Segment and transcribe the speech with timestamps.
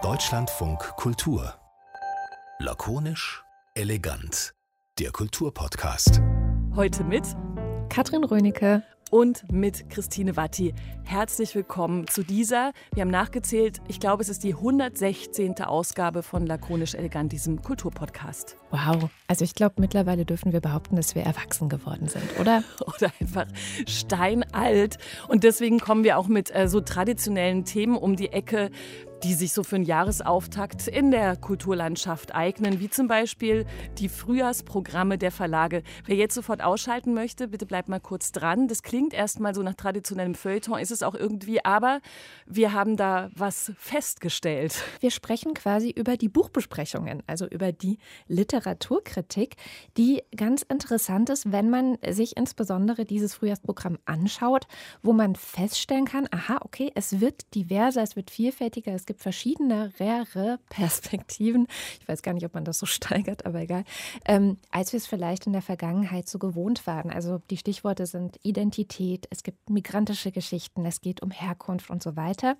[0.00, 1.54] Deutschlandfunk Kultur.
[2.60, 3.42] Lakonisch,
[3.74, 4.54] elegant.
[5.00, 6.22] Der Kulturpodcast.
[6.76, 7.24] Heute mit
[7.88, 10.72] Katrin Rönecke und mit Christine Watti.
[11.04, 15.60] Herzlich willkommen zu dieser, wir haben nachgezählt, ich glaube, es ist die 116.
[15.62, 18.56] Ausgabe von Lakonisch Elegant, diesem Kulturpodcast.
[18.70, 22.62] Wow, also ich glaube, mittlerweile dürfen wir behaupten, dass wir erwachsen geworden sind, oder?
[22.86, 23.46] oder einfach
[23.86, 24.98] steinalt.
[25.28, 28.70] Und deswegen kommen wir auch mit äh, so traditionellen Themen um die Ecke,
[29.22, 33.66] die sich so für einen Jahresauftakt in der Kulturlandschaft eignen, wie zum Beispiel
[33.98, 35.82] die Frühjahrsprogramme der Verlage.
[36.06, 38.68] Wer jetzt sofort ausschalten möchte, bitte bleibt mal kurz dran.
[38.68, 42.00] Das klingt erstmal so nach traditionellem Feuilleton, ist es auch irgendwie, aber
[42.46, 44.82] wir haben da was festgestellt.
[45.00, 49.56] Wir sprechen quasi über die Buchbesprechungen, also über die Literaturkritik,
[49.96, 54.66] die ganz interessant ist, wenn man sich insbesondere dieses Frühjahrsprogramm anschaut,
[55.02, 60.58] wo man feststellen kann, aha, okay, es wird diverser, es wird vielfältiger, es gibt verschiedenere
[60.68, 61.66] Perspektiven.
[62.00, 63.84] Ich weiß gar nicht, ob man das so steigert, aber egal.
[64.24, 67.10] Ähm, als wir es vielleicht in der Vergangenheit so gewohnt waren.
[67.10, 72.16] Also die Stichworte sind Identität, es gibt migrantische Geschichten, es geht um Herkunft und so
[72.16, 72.56] weiter.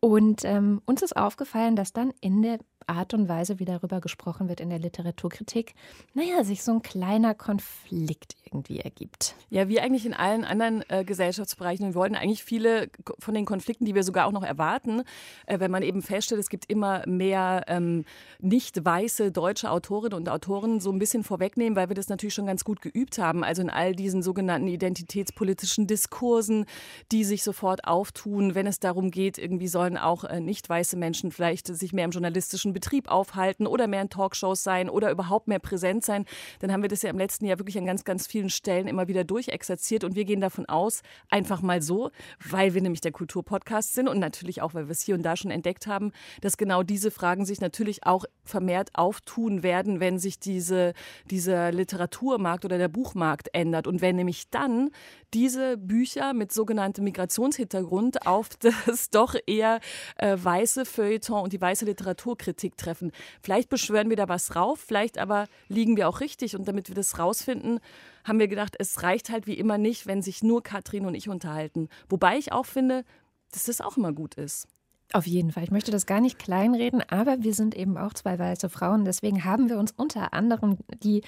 [0.00, 4.48] Und ähm, uns ist aufgefallen, dass dann in der Art und Weise, wie darüber gesprochen
[4.48, 5.74] wird in der Literaturkritik,
[6.14, 9.34] naja, sich so ein kleiner Konflikt irgendwie ergibt.
[9.50, 11.86] Ja, wie eigentlich in allen anderen äh, Gesellschaftsbereichen.
[11.86, 15.02] Wir wollten eigentlich viele von den Konflikten, die wir sogar auch noch erwarten,
[15.46, 18.04] äh, wenn man eben feststellt, es gibt immer mehr ähm,
[18.40, 22.46] nicht weiße deutsche Autorinnen und Autoren, so ein bisschen vorwegnehmen, weil wir das natürlich schon
[22.46, 23.44] ganz gut geübt haben.
[23.44, 26.66] Also in all diesen sogenannten identitätspolitischen Diskursen,
[27.10, 31.30] die sich sofort auftun, wenn es darum geht, irgendwie sollen auch äh, nicht weiße Menschen
[31.30, 35.58] vielleicht sich mehr im journalistischen Betrieb aufhalten oder mehr in Talkshows sein oder überhaupt mehr
[35.58, 36.26] präsent sein,
[36.60, 39.08] dann haben wir das ja im letzten Jahr wirklich an ganz, ganz vielen Stellen immer
[39.08, 40.04] wieder durchexerziert.
[40.04, 42.10] Und wir gehen davon aus, einfach mal so,
[42.48, 45.36] weil wir nämlich der Kulturpodcast sind und natürlich auch, weil wir es hier und da
[45.36, 50.38] schon entdeckt haben, dass genau diese Fragen sich natürlich auch vermehrt auftun werden, wenn sich
[50.38, 50.94] diese,
[51.30, 53.86] dieser Literaturmarkt oder der Buchmarkt ändert.
[53.86, 54.90] Und wenn nämlich dann
[55.34, 59.80] diese Bücher mit sogenanntem Migrationshintergrund auf das doch eher
[60.16, 63.12] äh, weiße Feuilleton und die weiße Literaturkritik Kritik treffen.
[63.42, 66.56] Vielleicht beschwören wir da was rauf, vielleicht aber liegen wir auch richtig.
[66.56, 67.80] Und damit wir das rausfinden,
[68.24, 71.28] haben wir gedacht, es reicht halt wie immer nicht, wenn sich nur Katrin und ich
[71.28, 71.88] unterhalten.
[72.08, 73.04] Wobei ich auch finde,
[73.52, 74.68] dass das auch immer gut ist.
[75.14, 75.64] Auf jeden Fall.
[75.64, 79.04] Ich möchte das gar nicht kleinreden, aber wir sind eben auch zwei weiße Frauen.
[79.04, 81.22] Deswegen haben wir uns unter anderem die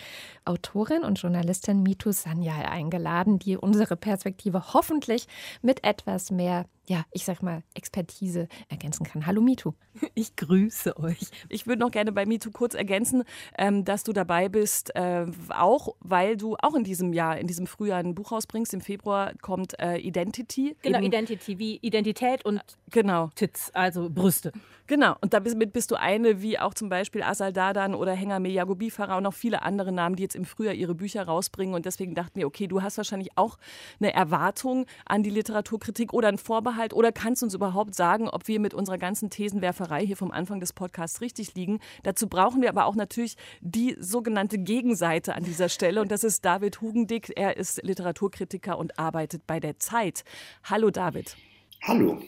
[0.46, 5.26] Autorin und Journalistin Mitu Sanyal eingeladen, die unsere Perspektive hoffentlich
[5.60, 9.26] mit etwas mehr ja, ich sag mal, Expertise ergänzen kann.
[9.26, 9.72] Hallo Mitu.
[10.16, 11.18] Ich grüße euch.
[11.48, 13.24] Ich würde noch gerne bei Mitu kurz ergänzen,
[13.58, 17.66] ähm, dass du dabei bist, äh, auch weil du auch in diesem Jahr, in diesem
[17.66, 18.74] Frühjahr ein Buch rausbringst.
[18.74, 20.76] Im Februar kommt äh, Identity.
[20.82, 23.30] Genau, Eben, Identity, wie Identität und genau.
[23.34, 24.52] Tits, also Brüste.
[24.86, 28.90] Genau, und damit bist du eine, wie auch zum Beispiel Asal Dadan oder Hengame Yagobi
[28.90, 31.74] Farah und noch viele andere Namen, die jetzt im Frühjahr ihre Bücher rausbringen.
[31.74, 33.56] Und deswegen dachten wir, okay, du hast wahrscheinlich auch
[33.98, 38.60] eine Erwartung an die Literaturkritik oder ein Vorbehalt oder kannst uns überhaupt sagen, ob wir
[38.60, 41.80] mit unserer ganzen Thesenwerferei hier vom Anfang des Podcasts richtig liegen.
[42.02, 46.44] Dazu brauchen wir aber auch natürlich die sogenannte Gegenseite an dieser Stelle und das ist
[46.44, 47.32] David Hugendick.
[47.36, 50.24] Er ist Literaturkritiker und arbeitet bei der Zeit.
[50.62, 51.38] Hallo David.
[51.80, 52.20] Hallo.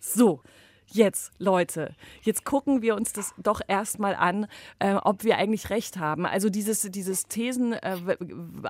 [0.00, 0.42] So,
[0.94, 4.46] Jetzt, Leute, jetzt gucken wir uns das doch erstmal an,
[4.78, 6.26] äh, ob wir eigentlich recht haben.
[6.26, 7.96] Also dieses, dieses Thesen äh,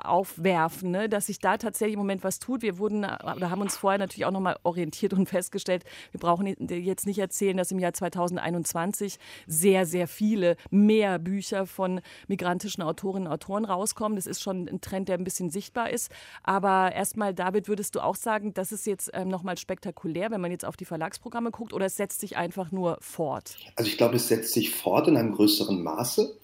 [0.05, 2.63] aufwerfen, ne, dass sich da tatsächlich im Moment was tut.
[2.63, 7.07] Wir wurden oder haben uns vorher natürlich auch nochmal orientiert und festgestellt, wir brauchen jetzt
[7.07, 9.19] nicht erzählen, dass im Jahr 2021
[9.49, 14.15] sehr, sehr viele mehr Bücher von migrantischen Autorinnen und Autoren rauskommen.
[14.15, 16.13] Das ist schon ein Trend, der ein bisschen sichtbar ist.
[16.45, 20.53] Aber erstmal, David, würdest du auch sagen, das ist jetzt ähm, nochmal spektakulär, wenn man
[20.53, 23.57] jetzt auf die Verlagsprogramme guckt oder es setzt sich einfach nur fort?
[23.77, 26.39] Also ich glaube, es setzt sich fort in einem größeren Maße.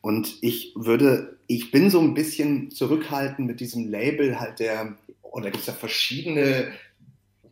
[0.00, 5.50] Und ich würde, ich bin so ein bisschen zurückhaltend mit diesem Label halt der, oder
[5.50, 6.72] gibt es ja verschiedene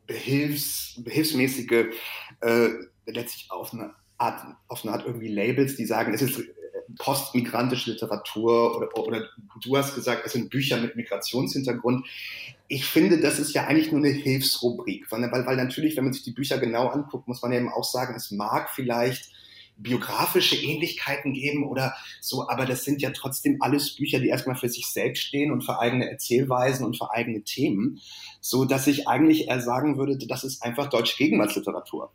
[0.07, 1.95] Behilfs, behilfsmäßige,
[2.41, 2.69] äh,
[3.07, 6.43] letztlich auf eine Art, auf eine Art irgendwie Labels, die sagen, es ist
[6.99, 9.29] postmigrantische Literatur oder, oder
[9.63, 12.07] du hast gesagt, es sind Bücher mit Migrationshintergrund.
[12.69, 16.23] Ich finde, das ist ja eigentlich nur eine Hilfsrubrik, weil, weil natürlich, wenn man sich
[16.23, 19.31] die Bücher genau anguckt, muss man eben auch sagen, es mag vielleicht
[19.83, 24.69] biografische Ähnlichkeiten geben oder so, aber das sind ja trotzdem alles Bücher, die erstmal für
[24.69, 28.01] sich selbst stehen und für eigene Erzählweisen und für eigene Themen,
[28.41, 32.13] so dass ich eigentlich eher sagen würde, das ist einfach deutsche Gegenwartsliteratur.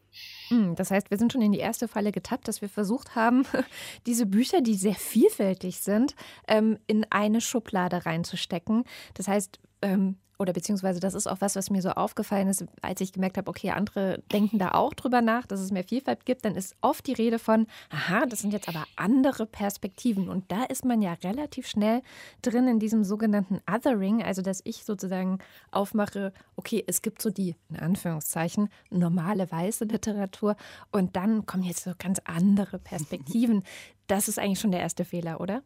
[0.49, 3.45] Hm, das heißt, wir sind schon in die erste Falle getappt, dass wir versucht haben,
[4.05, 6.15] diese Bücher, die sehr vielfältig sind,
[6.47, 8.83] ähm, in eine Schublade reinzustecken.
[9.13, 13.01] Das heißt, ähm, oder beziehungsweise das ist auch was, was mir so aufgefallen ist, als
[13.01, 16.45] ich gemerkt habe, okay, andere denken da auch drüber nach, dass es mehr Vielfalt gibt,
[16.45, 20.29] dann ist oft die Rede von, aha, das sind jetzt aber andere Perspektiven.
[20.29, 22.01] Und da ist man ja relativ schnell
[22.41, 25.39] drin in diesem sogenannten Othering, also dass ich sozusagen
[25.71, 30.55] aufmache, okay, es gibt so die, in Anführungszeichen, normale weiße Literatur
[30.91, 33.63] und dann kommen jetzt so ganz andere Perspektiven.
[34.07, 35.63] Das ist eigentlich schon der erste Fehler, oder?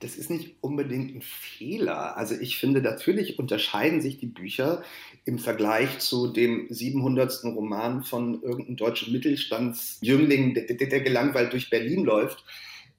[0.00, 2.16] Das ist nicht unbedingt ein Fehler.
[2.16, 4.82] Also ich finde, natürlich unterscheiden sich die Bücher
[5.26, 7.44] im Vergleich zu dem 700.
[7.44, 12.44] Roman von irgendeinem deutschen Mittelstandsjüngling, der, der gelangweilt durch Berlin läuft,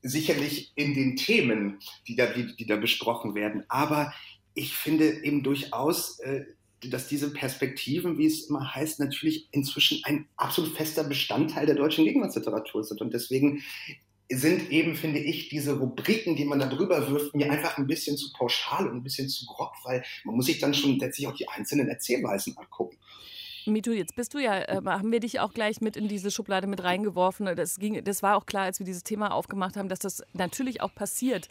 [0.03, 3.63] sicherlich in den Themen, die da, die, die da besprochen werden.
[3.67, 4.13] Aber
[4.53, 6.45] ich finde eben durchaus, äh,
[6.89, 12.05] dass diese Perspektiven, wie es immer heißt, natürlich inzwischen ein absolut fester Bestandteil der deutschen
[12.05, 13.01] Gegenwartsliteratur sind.
[13.01, 13.61] Und deswegen
[14.33, 18.17] sind eben, finde ich, diese Rubriken, die man da drüber wirft, mir einfach ein bisschen
[18.17, 21.35] zu pauschal und ein bisschen zu grob, weil man muss sich dann schon letztlich auch
[21.35, 22.97] die einzelnen Erzählweisen angucken.
[23.71, 26.67] Mitu, jetzt bist du ja, äh, haben wir dich auch gleich mit in diese Schublade
[26.67, 27.55] mit reingeworfen.
[27.55, 30.81] Das, ging, das war auch klar, als wir dieses Thema aufgemacht haben, dass das natürlich
[30.81, 31.47] auch passiert.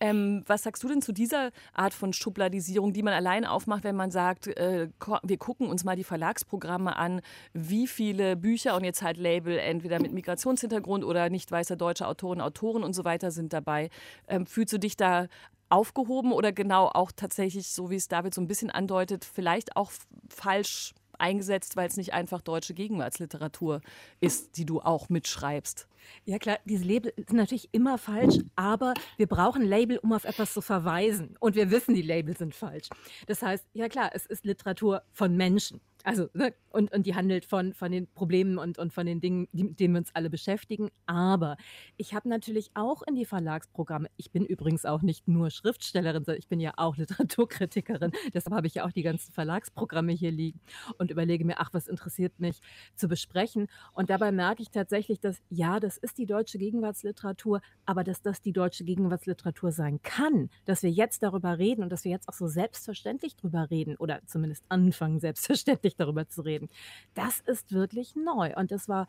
[0.00, 3.96] Ähm, was sagst du denn zu dieser Art von Schubladisierung, die man allein aufmacht, wenn
[3.96, 4.88] man sagt, äh,
[5.22, 7.20] wir gucken uns mal die Verlagsprogramme an,
[7.52, 12.40] wie viele Bücher und jetzt halt Label entweder mit Migrationshintergrund oder nicht weißer deutscher Autoren,
[12.40, 13.90] Autoren und so weiter sind dabei.
[14.28, 15.28] Ähm, fühlst du dich da
[15.68, 19.90] aufgehoben oder genau auch tatsächlich, so wie es David so ein bisschen andeutet, vielleicht auch
[20.28, 20.94] falsch
[21.24, 23.80] eingesetzt, weil es nicht einfach deutsche Gegenwartsliteratur
[24.20, 25.88] ist, die du auch mitschreibst.
[26.26, 30.52] Ja klar, diese Label sind natürlich immer falsch, aber wir brauchen Label, um auf etwas
[30.52, 31.36] zu verweisen.
[31.40, 32.90] Und wir wissen, die Label sind falsch.
[33.26, 35.80] Das heißt, ja klar, es ist Literatur von Menschen.
[36.04, 39.48] Also, ne, und, und die handelt von, von den Problemen und, und von den Dingen,
[39.52, 40.90] die, mit denen wir uns alle beschäftigen.
[41.06, 41.56] Aber
[41.96, 46.38] ich habe natürlich auch in die Verlagsprogramme, ich bin übrigens auch nicht nur Schriftstellerin, sondern
[46.38, 48.12] ich bin ja auch Literaturkritikerin.
[48.34, 50.60] Deshalb habe ich ja auch die ganzen Verlagsprogramme hier liegen
[50.98, 52.60] und überlege mir, ach, was interessiert mich
[52.96, 53.68] zu besprechen.
[53.94, 58.42] Und dabei merke ich tatsächlich, dass ja, das ist die deutsche Gegenwartsliteratur, aber dass das
[58.42, 62.34] die deutsche Gegenwartsliteratur sein kann, dass wir jetzt darüber reden und dass wir jetzt auch
[62.34, 66.68] so selbstverständlich darüber reden oder zumindest anfangen, selbstverständlich öffentlich darüber zu reden.
[67.14, 68.54] Das ist wirklich neu.
[68.56, 69.06] Und das war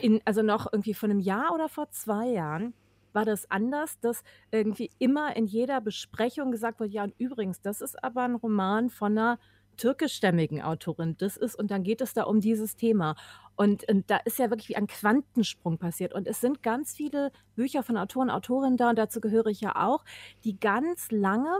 [0.00, 2.74] in, also noch irgendwie vor einem Jahr oder vor zwei Jahren
[3.12, 7.80] war das anders, dass irgendwie immer in jeder Besprechung gesagt wurde, ja, und übrigens, das
[7.80, 9.38] ist aber ein Roman von einer
[9.78, 11.16] türkischstämmigen Autorin.
[11.18, 13.14] Das ist, und dann geht es da um dieses Thema.
[13.56, 16.14] Und, und, da ist ja wirklich wie ein Quantensprung passiert.
[16.14, 19.76] Und es sind ganz viele Bücher von Autoren, Autorinnen da, und dazu gehöre ich ja
[19.76, 20.04] auch,
[20.44, 21.56] die ganz lange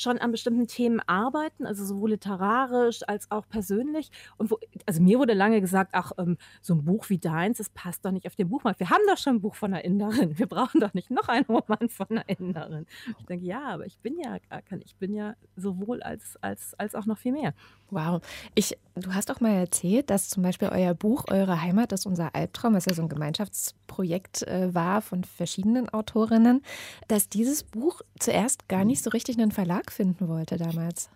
[0.00, 4.10] schon an bestimmten Themen arbeiten, also sowohl literarisch als auch persönlich.
[4.36, 7.70] Und wo, also mir wurde lange gesagt, ach, ähm, so ein Buch wie deins, das
[7.70, 8.80] passt doch nicht auf den Buchmarkt.
[8.80, 10.38] Wir haben doch schon ein Buch von einer Inderin.
[10.38, 12.86] Wir brauchen doch nicht noch einen Roman von einer Inderin.
[13.18, 16.74] Ich denke, ja, aber ich bin ja gar kein, ich bin ja sowohl als, als,
[16.78, 17.54] als auch noch viel mehr.
[17.90, 18.22] Wow.
[18.54, 22.34] Ich, du hast auch mal erzählt, dass zum Beispiel euer Buch Eure Heimat ist unser
[22.34, 26.62] Albtraum, was ja so ein Gemeinschaftsprojekt äh, war von verschiedenen Autorinnen,
[27.08, 31.10] dass dieses Buch zuerst gar nicht so richtig einen Verlag finden wollte damals.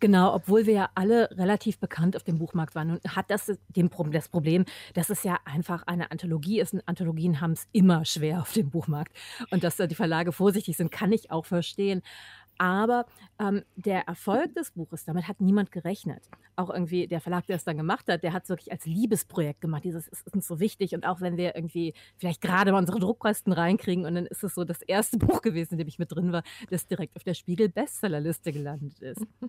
[0.00, 2.92] Genau, obwohl wir ja alle relativ bekannt auf dem Buchmarkt waren.
[2.92, 4.64] Und hat das dem, das Problem,
[4.94, 6.72] dass es ja einfach eine Anthologie ist.
[6.72, 9.16] Und Anthologien haben es immer schwer auf dem Buchmarkt.
[9.50, 12.02] Und dass da die Verlage vorsichtig sind, kann ich auch verstehen.
[12.58, 13.06] Aber
[13.38, 16.28] ähm, der Erfolg des Buches, damit hat niemand gerechnet.
[16.56, 19.60] Auch irgendwie der Verlag, der es dann gemacht hat, der hat es wirklich als Liebesprojekt
[19.60, 19.84] gemacht.
[19.84, 20.92] Dieses ist uns so wichtig.
[20.94, 24.54] Und auch wenn wir irgendwie vielleicht gerade mal unsere Druckkosten reinkriegen und dann ist es
[24.54, 27.34] so das erste Buch gewesen, in dem ich mit drin war, das direkt auf der
[27.34, 29.24] Spiegel-Bestsellerliste gelandet ist.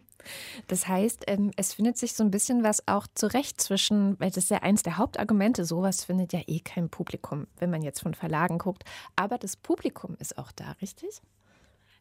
[0.67, 4.37] Das heißt, ähm, es findet sich so ein bisschen was auch zurecht zwischen, weil das
[4.43, 8.13] ist ja eins der Hauptargumente, sowas findet ja eh kein Publikum, wenn man jetzt von
[8.13, 8.83] Verlagen guckt.
[9.15, 11.21] Aber das Publikum ist auch da, richtig?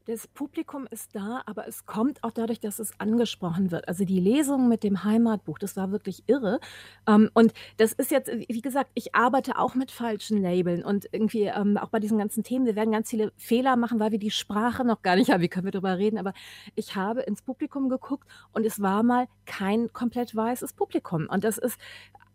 [0.08, 3.88] Das Publikum ist da, aber es kommt auch dadurch, dass es angesprochen wird.
[3.88, 6.60] Also die Lesung mit dem Heimatbuch, das war wirklich irre.
[7.06, 11.42] Ähm, und das ist jetzt, wie gesagt, ich arbeite auch mit falschen Labeln und irgendwie
[11.42, 14.30] ähm, auch bei diesen ganzen Themen, wir werden ganz viele Fehler machen, weil wir die
[14.30, 15.42] Sprache noch gar nicht haben.
[15.42, 16.16] Wie können wir darüber reden?
[16.16, 16.32] Aber
[16.74, 21.28] ich habe ins Publikum geguckt und es war mal kein komplett weißes Publikum.
[21.30, 21.78] Und das ist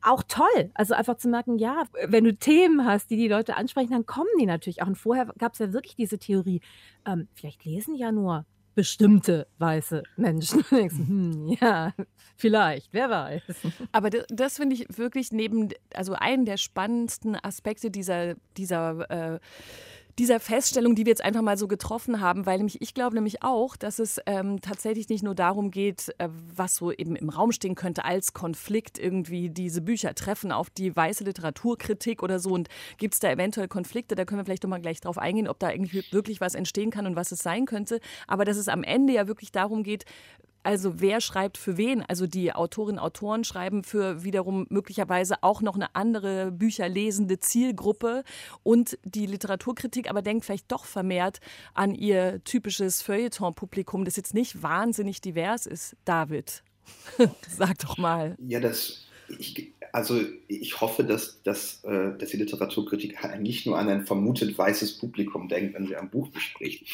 [0.03, 0.72] auch toll.
[0.74, 4.29] Also einfach zu merken, ja, wenn du Themen hast, die die Leute ansprechen, dann kommen
[4.39, 4.88] die natürlich auch.
[4.88, 6.62] Und vorher gab es ja wirklich diese Theorie,
[7.05, 8.45] ähm, vielleicht lesen ja nur
[8.75, 10.63] bestimmte weiße Menschen.
[10.69, 11.93] hm, ja,
[12.36, 13.43] vielleicht, wer weiß.
[13.91, 19.39] Aber das, das finde ich wirklich neben, also einen der spannendsten Aspekte dieser, dieser äh,
[20.20, 23.43] dieser Feststellung, die wir jetzt einfach mal so getroffen haben, weil nämlich ich glaube nämlich
[23.43, 27.51] auch, dass es ähm, tatsächlich nicht nur darum geht, äh, was so eben im Raum
[27.51, 32.70] stehen könnte als Konflikt irgendwie diese Bücher treffen auf die weiße Literaturkritik oder so und
[32.98, 35.60] gibt es da eventuell Konflikte, da können wir vielleicht doch mal gleich drauf eingehen, ob
[35.60, 38.84] da irgendwie wirklich was entstehen kann und was es sein könnte, aber dass es am
[38.84, 40.05] Ende ja wirklich darum geht,
[40.63, 42.01] Also wer schreibt für wen?
[42.01, 48.24] Also die Autorinnen und Autoren schreiben für wiederum möglicherweise auch noch eine andere bücherlesende Zielgruppe
[48.63, 51.39] und die Literaturkritik aber denkt vielleicht doch vermehrt
[51.74, 55.96] an ihr typisches Feuilleton-Publikum, das jetzt nicht wahnsinnig divers ist.
[56.05, 56.63] David,
[57.50, 58.36] sag doch mal.
[58.39, 59.03] Ja, das
[59.39, 64.58] ich, also ich hoffe, dass, dass, äh, dass die Literaturkritik nicht nur an ein vermutet
[64.58, 66.88] weißes Publikum denkt, wenn sie ein Buch bespricht.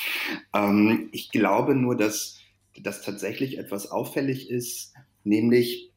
[0.53, 2.38] Ähm, ich glaube nur, dass,
[2.83, 4.93] dass tatsächlich etwas auffällig ist,
[5.23, 5.91] nämlich,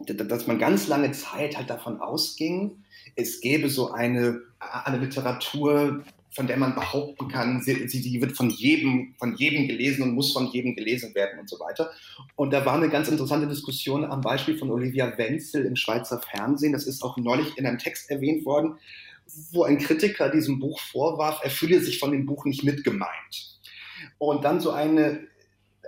[0.00, 2.84] dass man ganz lange Zeit halt davon ausging,
[3.16, 6.04] es gäbe so eine, eine Literatur,
[6.34, 10.32] von der man behaupten kann, sie, sie, wird von jedem, von jedem gelesen und muss
[10.32, 11.90] von jedem gelesen werden und so weiter.
[12.36, 16.72] Und da war eine ganz interessante Diskussion am Beispiel von Olivia Wenzel im Schweizer Fernsehen.
[16.72, 18.78] Das ist auch neulich in einem Text erwähnt worden,
[19.52, 23.58] wo ein Kritiker diesem Buch vorwarf, er fühle sich von dem Buch nicht mitgemeint.
[24.18, 25.26] Und dann so eine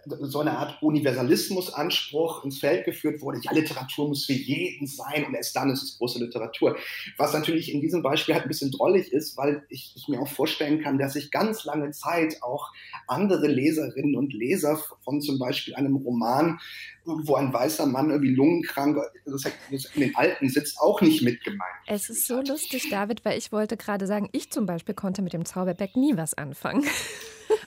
[0.06, 3.40] so eine Art Universalismusanspruch ins Feld geführt wurde.
[3.42, 6.76] Ja, Literatur muss für jeden sein und erst dann ist es große Literatur.
[7.16, 10.28] Was natürlich in diesem Beispiel halt ein bisschen drollig ist, weil ich, ich mir auch
[10.28, 12.72] vorstellen kann, dass sich ganz lange Zeit auch
[13.06, 16.58] andere Leserinnen und Leser von zum Beispiel einem Roman,
[17.04, 21.62] wo ein weißer Mann irgendwie lungenkrank in den Alten sitzt, auch nicht mitgemeint.
[21.86, 25.32] Es ist so lustig, David, weil ich wollte gerade sagen, ich zum Beispiel konnte mit
[25.32, 26.84] dem Zauberberg nie was anfangen.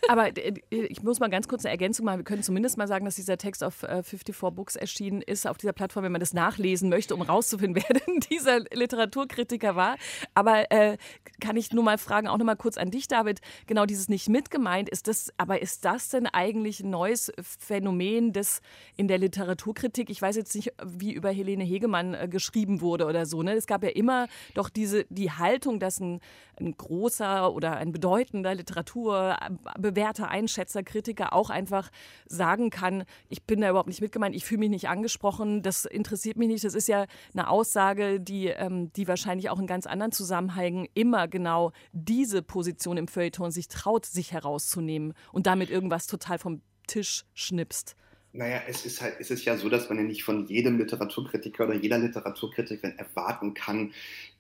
[0.09, 2.19] Aber äh, ich muss mal ganz kurz eine Ergänzung machen.
[2.19, 5.57] Wir können zumindest mal sagen, dass dieser Text auf 54 äh, Books erschienen ist, auf
[5.57, 9.97] dieser Plattform, wenn man das nachlesen möchte, um rauszufinden, wer denn dieser Literaturkritiker war.
[10.33, 10.97] Aber äh,
[11.39, 14.29] kann ich nur mal fragen, auch noch mal kurz an dich, David, genau dieses nicht
[14.29, 18.61] mitgemeint, ist das, aber ist das denn eigentlich ein neues Phänomen des
[18.95, 20.09] in der Literaturkritik?
[20.09, 23.43] Ich weiß jetzt nicht, wie über Helene Hegemann äh, geschrieben wurde oder so.
[23.43, 23.53] Ne?
[23.53, 26.19] Es gab ja immer doch diese, die Haltung, dass ein,
[26.59, 29.37] ein großer oder ein bedeutender Literatur
[29.77, 31.91] bewährter Einschätzer, Kritiker auch einfach
[32.27, 36.37] sagen kann, ich bin da überhaupt nicht mitgemeint, ich fühle mich nicht angesprochen, das interessiert
[36.37, 36.63] mich nicht.
[36.63, 41.27] Das ist ja eine Aussage, die, ähm, die wahrscheinlich auch in ganz anderen Zusammenhängen immer
[41.27, 47.25] genau diese Position im Feuilleton sich traut, sich herauszunehmen und damit irgendwas total vom Tisch
[47.33, 47.95] schnipst.
[48.33, 51.63] Naja, es ist halt, es ist ja so, dass man ja nicht von jedem Literaturkritiker
[51.63, 53.93] oder jeder Literaturkritikerin erwarten kann,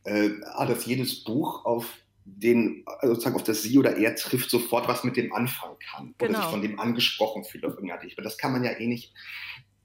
[0.03, 0.29] äh,
[0.67, 1.97] dass jedes Buch auf
[2.35, 6.13] den also sozusagen auf das Sie oder Er trifft, sofort was mit dem anfangen kann
[6.17, 6.31] genau.
[6.31, 8.25] oder sich von dem angesprochen fühlt auf irgendeine Art.
[8.25, 9.13] Das kann man ja eh nicht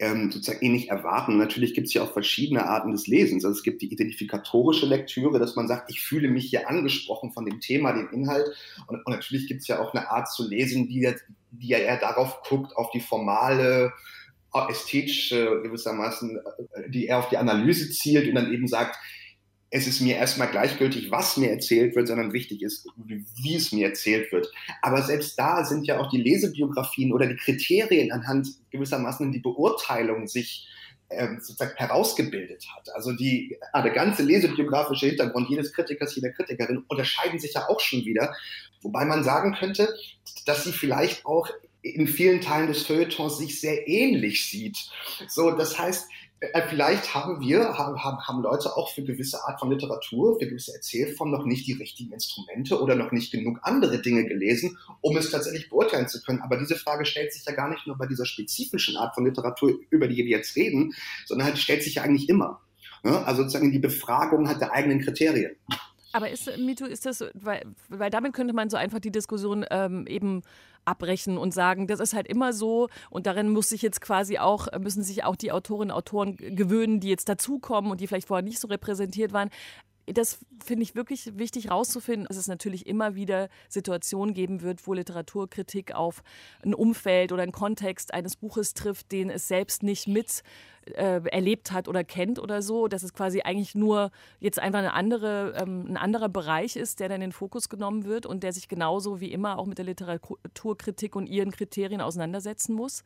[0.02, 1.32] ähm, sozusagen eh nicht erwarten.
[1.32, 3.44] Und natürlich gibt es ja auch verschiedene Arten des Lesens.
[3.44, 7.46] Also es gibt die identifikatorische Lektüre, dass man sagt, ich fühle mich hier angesprochen von
[7.46, 8.46] dem Thema, dem Inhalt.
[8.88, 11.08] Und, und natürlich gibt es ja auch eine Art zu lesen, die,
[11.52, 13.92] die ja eher darauf guckt, auf die formale,
[14.68, 18.98] ästhetische gewissermaßen, äh, die eher auf die Analyse zielt und dann eben sagt,
[19.74, 23.86] es ist mir erstmal gleichgültig, was mir erzählt wird, sondern wichtig ist, wie es mir
[23.88, 24.52] erzählt wird.
[24.82, 30.26] Aber selbst da sind ja auch die Lesebiografien oder die Kriterien anhand gewissermaßen die Beurteilung
[30.28, 30.68] sich
[31.08, 32.94] ähm, sozusagen herausgebildet hat.
[32.94, 37.80] Also die, ah, der ganze lesebiografische Hintergrund jedes Kritikers, jeder Kritikerin unterscheiden sich ja auch
[37.80, 38.34] schon wieder.
[38.82, 39.88] Wobei man sagen könnte,
[40.44, 41.48] dass sie vielleicht auch
[41.80, 44.76] in vielen Teilen des Feuilletons sich sehr ähnlich sieht.
[45.28, 46.31] So, das heißt, äh,
[46.68, 51.32] vielleicht haben wir, haben, haben, Leute auch für gewisse Art von Literatur, für gewisse Erzählformen
[51.32, 55.70] noch nicht die richtigen Instrumente oder noch nicht genug andere Dinge gelesen, um es tatsächlich
[55.70, 56.40] beurteilen zu können.
[56.40, 59.78] Aber diese Frage stellt sich ja gar nicht nur bei dieser spezifischen Art von Literatur,
[59.90, 60.94] über die wir jetzt reden,
[61.26, 62.60] sondern halt stellt sich ja eigentlich immer.
[63.04, 65.56] Also sozusagen die Befragung hat der eigenen Kriterien.
[66.12, 70.06] Aber ist, MeToo, ist das, weil, weil damit könnte man so einfach die Diskussion ähm,
[70.06, 70.42] eben
[70.84, 72.88] abbrechen und sagen, das ist halt immer so.
[73.10, 77.00] Und darin muss sich jetzt quasi auch, müssen sich auch die Autorinnen und Autoren gewöhnen,
[77.00, 79.50] die jetzt dazukommen und die vielleicht vorher nicht so repräsentiert waren.
[80.06, 84.94] Das finde ich wirklich wichtig herauszufinden, dass es natürlich immer wieder Situationen geben wird, wo
[84.94, 86.22] Literaturkritik auf
[86.64, 90.42] ein Umfeld oder einen Kontext eines Buches trifft, den es selbst nicht mit
[90.86, 94.10] äh, erlebt hat oder kennt oder so, dass es quasi eigentlich nur
[94.40, 98.04] jetzt einfach eine andere, ähm, ein anderer Bereich ist, der dann in den Fokus genommen
[98.04, 102.74] wird und der sich genauso wie immer auch mit der Literaturkritik und ihren Kriterien auseinandersetzen
[102.74, 103.04] muss?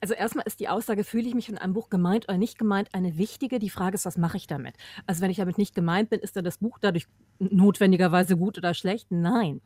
[0.00, 2.94] Also erstmal ist die Aussage, fühle ich mich in einem Buch gemeint oder nicht gemeint,
[2.94, 3.58] eine wichtige.
[3.58, 4.74] Die Frage ist, was mache ich damit?
[5.06, 7.06] Also wenn ich damit nicht gemeint bin, ist dann das Buch dadurch
[7.38, 9.10] notwendigerweise gut oder schlecht?
[9.10, 9.60] Nein.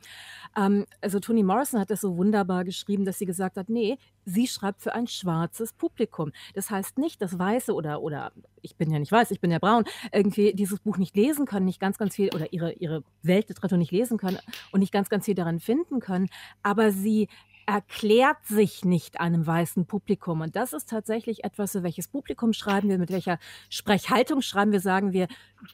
[0.55, 4.47] Ähm, also Toni Morrison hat das so wunderbar geschrieben, dass sie gesagt hat, nee, sie
[4.47, 6.31] schreibt für ein schwarzes Publikum.
[6.53, 9.59] Das heißt nicht, dass Weiße oder, oder ich bin ja nicht weiß, ich bin ja
[9.59, 13.77] braun, irgendwie dieses Buch nicht lesen können, nicht ganz, ganz viel oder ihre, ihre Weltliteratur
[13.77, 14.39] nicht lesen können
[14.71, 16.29] und nicht ganz, ganz viel daran finden können,
[16.63, 17.27] aber sie
[17.65, 20.41] erklärt sich nicht einem weißen Publikum.
[20.41, 24.79] Und das ist tatsächlich etwas, für welches Publikum schreiben wir, mit welcher Sprechhaltung schreiben wir,
[24.79, 25.27] sagen wir,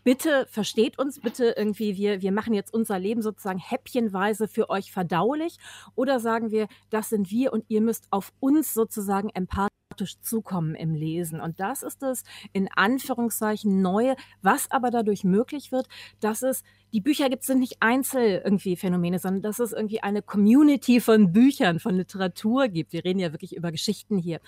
[0.03, 4.91] bitte versteht uns, bitte irgendwie, wir, wir machen jetzt unser Leben sozusagen häppchenweise für euch
[4.91, 5.57] verdaulich
[5.95, 10.95] oder sagen wir, das sind wir und ihr müsst auf uns sozusagen empathisch zukommen im
[10.95, 11.41] Lesen.
[11.41, 15.87] Und das ist das in Anführungszeichen Neue, was aber dadurch möglich wird,
[16.19, 20.21] dass es die Bücher gibt, sind nicht Einzel irgendwie Phänomene, sondern dass es irgendwie eine
[20.21, 22.91] Community von Büchern, von Literatur gibt.
[22.91, 24.41] Wir reden ja wirklich über Geschichten hier.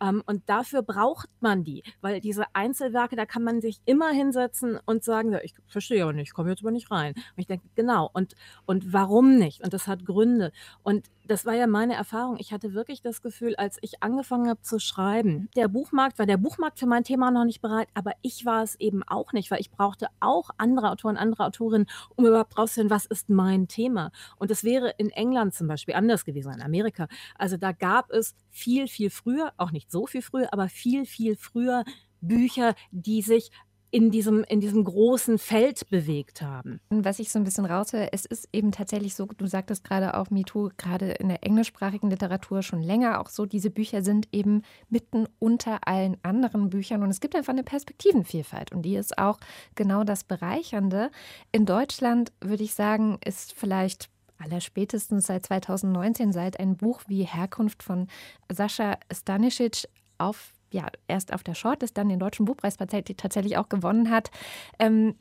[0.00, 4.78] Ähm, und dafür braucht man die, weil diese Einzelwerke, da kann man sich immer hinsetzen
[4.90, 7.14] und sagen, ich verstehe aber nicht, ich komme jetzt aber nicht rein.
[7.14, 8.34] Und ich denke, genau, und,
[8.66, 9.62] und warum nicht?
[9.62, 10.52] Und das hat Gründe.
[10.82, 12.36] Und das war ja meine Erfahrung.
[12.40, 16.38] Ich hatte wirklich das Gefühl, als ich angefangen habe zu schreiben, der Buchmarkt war der
[16.38, 19.60] Buchmarkt für mein Thema noch nicht bereit, aber ich war es eben auch nicht, weil
[19.60, 24.10] ich brauchte auch andere Autoren, andere Autorinnen, um überhaupt rauszufinden, was ist mein Thema.
[24.36, 27.06] Und das wäre in England zum Beispiel anders gewesen, in Amerika.
[27.36, 31.36] Also da gab es viel, viel früher, auch nicht so viel früher, aber viel, viel
[31.36, 31.84] früher
[32.20, 33.50] Bücher, die sich
[33.90, 36.80] in diesem, in diesem großen Feld bewegt haben.
[36.90, 40.30] Was ich so ein bisschen raushöre, es ist eben tatsächlich so, du sagtest gerade auch
[40.30, 45.26] MeToo, gerade in der englischsprachigen Literatur schon länger auch so, diese Bücher sind eben mitten
[45.38, 49.38] unter allen anderen Büchern und es gibt einfach eine Perspektivenvielfalt und die ist auch
[49.74, 51.10] genau das Bereichernde.
[51.50, 57.82] In Deutschland würde ich sagen, ist vielleicht allerspätestens seit 2019, seit ein Buch wie Herkunft
[57.82, 58.06] von
[58.50, 64.10] Sascha Stanisic auf ja, erst auf der Shortlist, dann den Deutschen Buchpreis tatsächlich auch gewonnen
[64.10, 64.30] hat.
[64.78, 65.14] Ähm,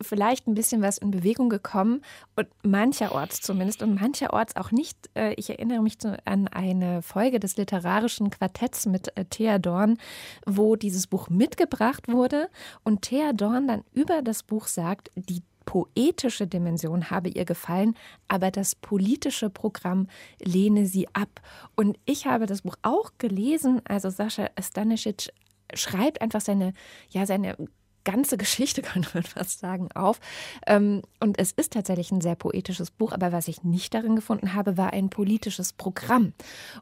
[0.00, 2.02] vielleicht ein bisschen was in Bewegung gekommen
[2.34, 5.10] und mancherorts zumindest und mancherorts auch nicht.
[5.14, 9.98] Äh, ich erinnere mich an eine Folge des literarischen Quartetts mit äh, Thea Dorn,
[10.44, 12.48] wo dieses Buch mitgebracht wurde
[12.84, 17.94] und Thea Dorn dann über das Buch sagt, die poetische Dimension habe ihr gefallen,
[18.28, 20.08] aber das politische Programm
[20.42, 21.42] lehne sie ab.
[21.74, 23.82] Und ich habe das Buch auch gelesen.
[23.84, 25.28] Also Sascha Stanisic
[25.74, 26.72] schreibt einfach seine,
[27.10, 27.56] ja, seine
[28.04, 30.20] ganze Geschichte, könnte man fast sagen, auf.
[30.66, 34.54] Ähm, und es ist tatsächlich ein sehr poetisches Buch, aber was ich nicht darin gefunden
[34.54, 36.32] habe, war ein politisches Programm.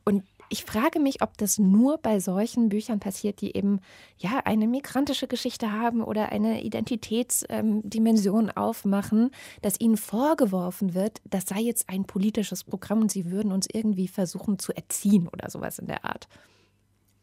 [0.04, 3.80] Und ich frage mich, ob das nur bei solchen Büchern passiert, die eben
[4.18, 9.30] ja eine migrantische Geschichte haben oder eine Identitätsdimension ähm, aufmachen,
[9.62, 14.08] dass ihnen vorgeworfen wird, das sei jetzt ein politisches Programm und sie würden uns irgendwie
[14.08, 16.28] versuchen zu erziehen oder sowas in der Art.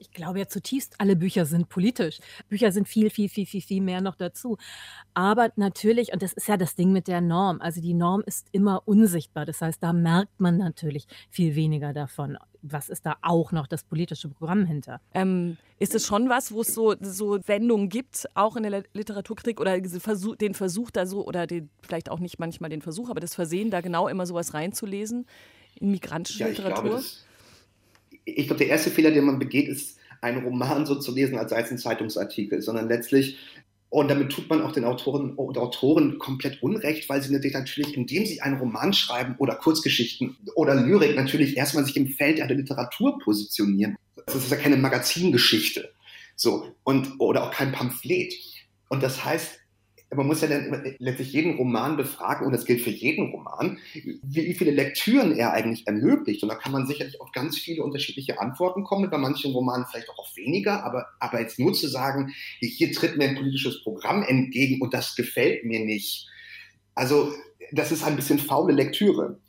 [0.02, 2.18] Ich glaube ja zutiefst, alle Bücher sind politisch.
[2.50, 4.58] Bücher sind viel, viel, viel, viel, viel mehr noch dazu.
[5.14, 8.48] Aber natürlich, und das ist ja das Ding mit der Norm, also die Norm ist
[8.52, 9.46] immer unsichtbar.
[9.46, 12.36] Das heißt, da merkt man natürlich viel weniger davon.
[12.64, 15.02] Was ist da auch noch das politische Programm hinter?
[15.14, 19.60] Ähm, ist es schon was, wo es so, so Wendungen gibt, auch in der Literaturkritik
[19.60, 23.20] oder Versuch, den Versuch da so, oder den, vielleicht auch nicht manchmal den Versuch, aber
[23.20, 25.28] das Versehen, da genau immer sowas reinzulesen
[25.76, 26.84] in migrantische ja, Literatur?
[26.84, 27.26] Glaube, das,
[28.38, 31.50] ich glaube, der erste Fehler, den man begeht, ist, einen Roman so zu lesen, als
[31.50, 33.38] sei es ein Zeitungsartikel, sondern letztlich
[33.92, 38.26] und damit tut man auch den Autoren und Autoren komplett Unrecht, weil sie natürlich, indem
[38.26, 43.20] sie einen Roman schreiben oder Kurzgeschichten oder Lyrik, natürlich erstmal sich im Feld der Literatur
[43.20, 43.98] positionieren.
[44.26, 45.92] Das ist ja keine Magazingeschichte.
[46.38, 48.34] So, und, oder auch kein Pamphlet.
[48.88, 49.60] Und das heißt,
[50.14, 54.54] man muss ja dann letztlich jeden Roman befragen, und das gilt für jeden Roman, wie
[54.54, 56.44] viele Lektüren er eigentlich ermöglicht.
[56.44, 60.10] Und da kann man sicherlich auf ganz viele unterschiedliche Antworten kommen, bei manchen Romanen vielleicht
[60.10, 64.24] auch auf weniger, aber, aber jetzt nur zu sagen, hier tritt mir ein politisches Programm
[64.24, 66.28] entgegen und das gefällt mir nicht.
[66.94, 67.32] Also,
[67.72, 69.40] das ist ein bisschen faule Lektüre,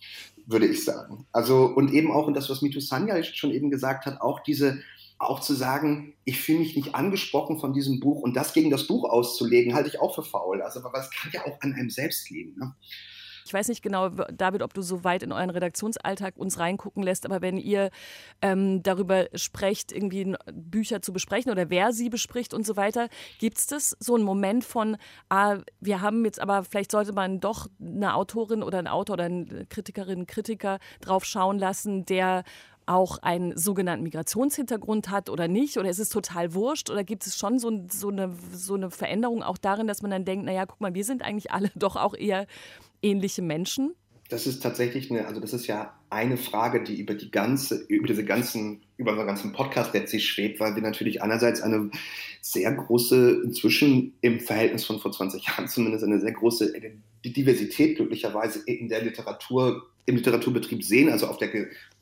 [0.46, 1.26] würde ich sagen.
[1.32, 4.80] Also, und eben auch, und das, was Mitu Sanya schon eben gesagt hat, auch diese,
[5.22, 8.86] auch zu sagen, ich fühle mich nicht angesprochen von diesem Buch und das gegen das
[8.86, 10.62] Buch auszulegen, halte ich auch für faul.
[10.62, 12.56] Also, aber es kann ja auch an einem selbst liegen.
[12.58, 12.74] Ne?
[13.44, 17.26] Ich weiß nicht genau, David, ob du so weit in euren Redaktionsalltag uns reingucken lässt,
[17.26, 17.90] aber wenn ihr
[18.40, 23.08] ähm, darüber sprecht, irgendwie Bücher zu besprechen oder wer sie bespricht und so weiter,
[23.38, 24.96] gibt es das so einen Moment von,
[25.28, 29.24] ah, wir haben jetzt aber, vielleicht sollte man doch eine Autorin oder einen Autor oder
[29.24, 32.44] eine Kritikerin, Kritiker drauf schauen lassen, der
[32.86, 35.78] auch einen sogenannten Migrationshintergrund hat oder nicht?
[35.78, 36.90] Oder ist es total wurscht?
[36.90, 40.24] Oder gibt es schon so, so, eine, so eine Veränderung auch darin, dass man dann
[40.24, 42.46] denkt, naja, guck mal, wir sind eigentlich alle doch auch eher
[43.02, 43.94] ähnliche Menschen?
[44.28, 48.06] Das ist tatsächlich eine, also das ist ja eine Frage, die über die ganze, über
[48.06, 51.90] diese ganzen, über unseren ganzen Podcast letztlich schwebt, weil wir natürlich einerseits eine
[52.40, 56.72] sehr große, inzwischen im Verhältnis von vor 20 Jahren zumindest eine sehr große
[57.24, 61.50] Diversität glücklicherweise in der Literatur im Literaturbetrieb sehen, also auf der,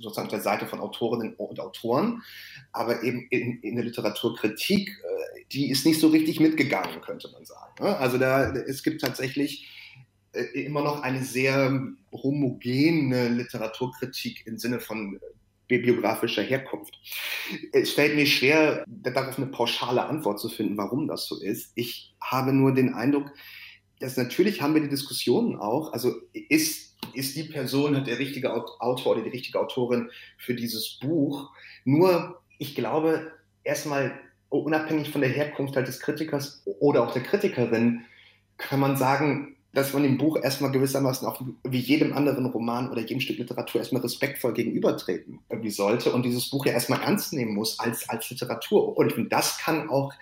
[0.00, 2.22] sozusagen auf der Seite von Autorinnen und Autoren,
[2.72, 7.44] aber eben in, in der Literaturkritik, äh, die ist nicht so richtig mitgegangen, könnte man
[7.44, 7.84] sagen.
[7.84, 7.96] Ne?
[7.96, 9.68] Also da, es gibt tatsächlich
[10.32, 11.82] äh, immer noch eine sehr
[12.12, 15.20] homogene Literaturkritik im Sinne von
[15.78, 16.98] biografischer Herkunft.
[17.72, 21.72] Es fällt mir schwer, darauf eine pauschale Antwort zu finden, warum das so ist.
[21.76, 23.32] Ich habe nur den Eindruck,
[24.00, 29.12] dass natürlich haben wir die Diskussionen auch, also ist, ist die Person der richtige Autor
[29.12, 31.50] oder die richtige Autorin für dieses Buch.
[31.84, 33.32] Nur, ich glaube,
[33.64, 38.02] erstmal unabhängig von der Herkunft halt des Kritikers oder auch der Kritikerin,
[38.58, 43.00] kann man sagen, dass man dem Buch erstmal gewissermaßen auch wie jedem anderen Roman oder
[43.00, 47.54] jedem Stück Literatur erstmal respektvoll gegenübertreten irgendwie sollte und dieses Buch ja erstmal ernst nehmen
[47.54, 48.96] muss als, als Literatur.
[48.96, 50.12] Und das kann auch,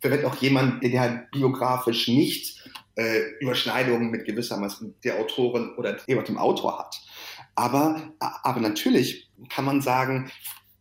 [0.00, 2.62] vielleicht auch jemand, der halt biografisch nicht
[2.98, 7.00] äh, Überschneidungen mit gewissermaßen der Autorin oder dem Autor hat.
[7.54, 10.30] Aber, aber natürlich kann man sagen,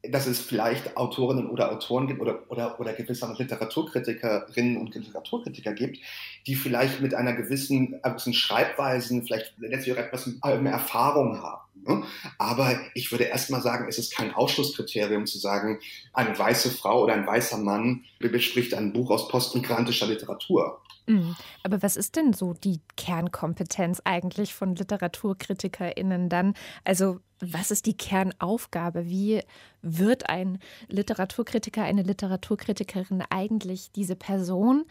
[0.04, 6.00] dass es vielleicht Autorinnen oder Autoren gibt oder, oder, oder gewissermaßen Literaturkritikerinnen und Literaturkritiker gibt,
[6.48, 11.68] die vielleicht mit einer gewissen, gewissen Schreibweisen vielleicht letztlich auch etwas mehr Erfahrung haben.
[11.86, 12.04] Ne?
[12.38, 15.80] Aber ich würde erstmal sagen, es ist kein Ausschlusskriterium zu sagen,
[16.14, 20.82] eine weiße Frau oder ein weißer Mann bespricht ein Buch aus postmigrantischer Literatur.
[21.06, 21.36] Mhm.
[21.64, 26.54] Aber was ist denn so die Kernkompetenz eigentlich von LiteraturkritikerInnen dann?
[26.84, 29.08] Also, was ist die Kernaufgabe?
[29.08, 29.42] Wie
[29.82, 34.86] wird ein Literaturkritiker, eine Literaturkritikerin eigentlich diese Person,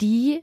[0.00, 0.42] die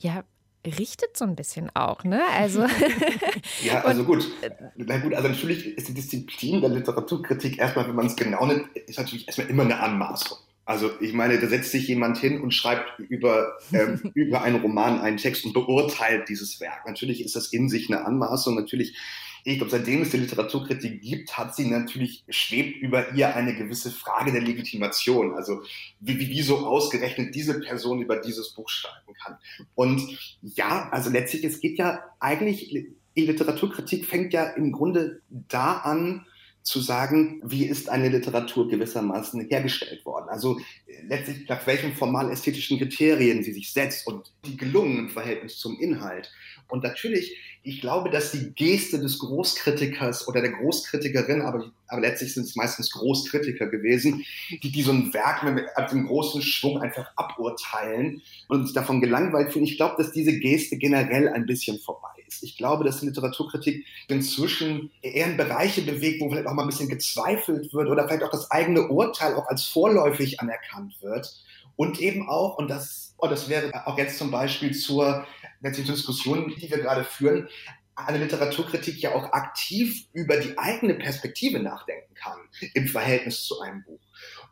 [0.00, 0.24] ja
[0.66, 2.22] richtet so ein bisschen auch, ne?
[2.36, 2.66] Also
[3.64, 4.28] ja, also gut.
[4.76, 8.76] Na gut, also natürlich ist die Disziplin der Literaturkritik erstmal, wenn man es genau nimmt,
[8.76, 10.36] ist natürlich erstmal immer eine Anmaßung.
[10.66, 15.00] Also ich meine, da setzt sich jemand hin und schreibt über, ähm, über einen Roman
[15.00, 16.86] einen Text und beurteilt dieses Werk.
[16.86, 18.54] Natürlich ist das in sich eine Anmaßung.
[18.54, 18.96] Natürlich,
[19.44, 23.90] ich glaube, seitdem es die Literaturkritik gibt, hat sie natürlich, schwebt über ihr eine gewisse
[23.90, 25.34] Frage der Legitimation.
[25.34, 25.62] Also
[26.00, 29.38] wie, so ausgerechnet diese Person über dieses Buch schreiben kann.
[29.74, 35.78] Und ja, also letztlich, es geht ja eigentlich, die Literaturkritik fängt ja im Grunde da
[35.78, 36.26] an,
[36.62, 40.28] zu sagen, wie ist eine Literatur gewissermaßen hergestellt worden.
[40.28, 40.60] Also
[41.08, 46.30] letztlich nach welchen formal-ästhetischen Kriterien sie sich setzt und die gelungen im Verhältnis zum Inhalt.
[46.70, 52.32] Und natürlich, ich glaube, dass die Geste des Großkritikers oder der Großkritikerin, aber, aber letztlich
[52.32, 54.24] sind es meistens Großkritiker gewesen,
[54.62, 59.52] die, die so ein Werk mit einem großen Schwung einfach aburteilen und sich davon gelangweilt
[59.52, 59.66] fühlen.
[59.66, 62.42] Ich glaube, dass diese Geste generell ein bisschen vorbei ist.
[62.42, 66.68] Ich glaube, dass die Literaturkritik inzwischen eher in Bereiche bewegt, wo vielleicht auch mal ein
[66.68, 71.30] bisschen gezweifelt wird oder vielleicht auch das eigene Urteil auch als vorläufig anerkannt wird.
[71.76, 75.26] Und eben auch, und das, oh, das wäre auch jetzt zum Beispiel zur
[75.60, 77.48] letztlichen Diskussion, die wir gerade führen,
[77.94, 82.38] eine Literaturkritik ja auch aktiv über die eigene Perspektive nachdenken kann
[82.74, 84.00] im Verhältnis zu einem Buch.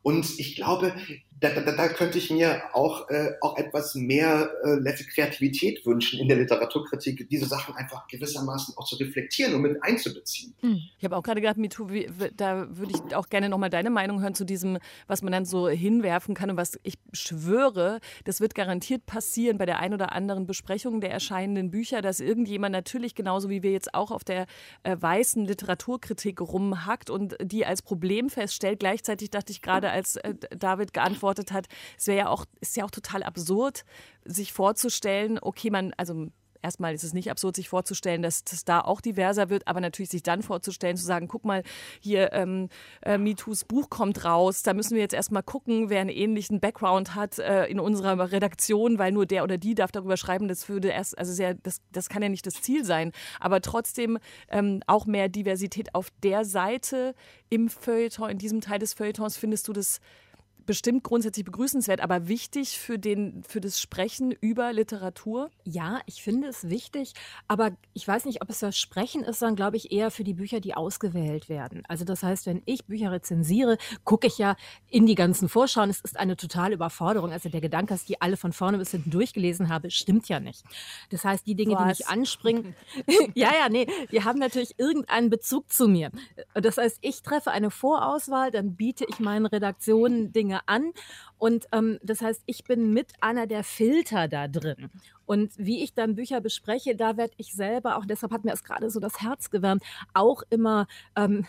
[0.03, 0.95] Und ich glaube,
[1.41, 4.79] da, da, da könnte ich mir auch, äh, auch etwas mehr äh,
[5.15, 10.55] Kreativität wünschen in der Literaturkritik, diese Sachen einfach gewissermaßen auch zu reflektieren und mit einzubeziehen.
[10.61, 10.81] Hm.
[10.99, 14.35] Ich habe auch gerade gedacht, wie, da würde ich auch gerne nochmal deine Meinung hören
[14.35, 19.07] zu diesem, was man dann so hinwerfen kann und was ich schwöre, das wird garantiert
[19.07, 23.63] passieren bei der ein oder anderen Besprechung der erscheinenden Bücher, dass irgendjemand natürlich genauso wie
[23.63, 24.47] wir jetzt auch auf der
[24.83, 28.81] äh, weißen Literaturkritik rumhackt und die als Problem feststellt.
[28.81, 32.77] Gleichzeitig dachte ich gerade, als äh, David geantwortet geantwortet hat, es wäre ja auch, ist
[32.77, 33.85] ja auch total absurd,
[34.25, 36.29] sich vorzustellen, okay, man, also
[36.63, 40.11] erstmal ist es nicht absurd, sich vorzustellen, dass das da auch diverser wird, aber natürlich
[40.11, 41.63] sich dann vorzustellen, zu sagen, guck mal,
[42.01, 42.69] hier ähm,
[43.03, 47.15] äh, MeToos Buch kommt raus, da müssen wir jetzt erstmal gucken, wer einen ähnlichen Background
[47.15, 50.89] hat äh, in unserer Redaktion, weil nur der oder die darf darüber schreiben, das würde
[50.89, 55.07] erst, also sehr, das, das kann ja nicht das Ziel sein, aber trotzdem ähm, auch
[55.07, 57.15] mehr Diversität auf der Seite
[57.51, 60.01] im Feuilleton, in diesem Teil des Feuilletons, findest du das
[60.69, 65.51] bestimmt grundsätzlich begrüßenswert, aber wichtig für, den, für das Sprechen über Literatur?
[65.65, 67.15] Ja, ich finde es wichtig,
[67.49, 70.35] aber ich weiß nicht, ob es das Sprechen ist, sondern glaube ich eher für die
[70.35, 71.85] Bücher, die ausgewählt werden.
[71.89, 74.57] Also das heißt, wenn ich Bücher rezensiere, gucke ich ja
[74.91, 75.89] in die ganzen Vorschauen.
[75.89, 77.33] Es ist eine totale Überforderung.
[77.33, 80.39] Also der Gedanke, dass ich die alle von vorne bis hinten durchgelesen habe, stimmt ja
[80.39, 80.65] nicht.
[81.09, 81.83] Das heißt, die Dinge, Was?
[81.83, 82.75] die mich anspringen,
[83.35, 86.11] ja, ja, nee, die haben natürlich irgendeinen Bezug zu mir.
[86.53, 90.93] Das heißt, ich treffe eine Vorauswahl, dann biete ich meinen Redaktionen Dinge an.
[91.39, 94.91] Und ähm, das heißt, ich bin mit einer der Filter da drin.
[95.27, 98.65] Und wie ich dann Bücher bespreche, da werde ich selber, auch deshalb hat mir es
[98.65, 99.83] gerade so das Herz gewärmt,
[100.15, 101.47] auch immer ähm,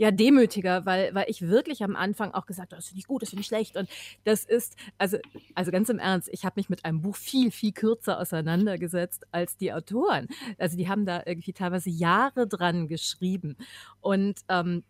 [0.00, 3.22] ja demütiger, weil, weil ich wirklich am Anfang auch gesagt habe, das finde ich gut,
[3.22, 3.76] das finde ich schlecht.
[3.76, 3.88] Und
[4.24, 5.18] das ist, also,
[5.54, 9.58] also ganz im Ernst, ich habe mich mit einem Buch viel, viel kürzer auseinandergesetzt als
[9.58, 10.26] die Autoren.
[10.58, 13.56] Also die haben da irgendwie teilweise Jahre dran geschrieben.
[14.00, 14.84] Und ähm,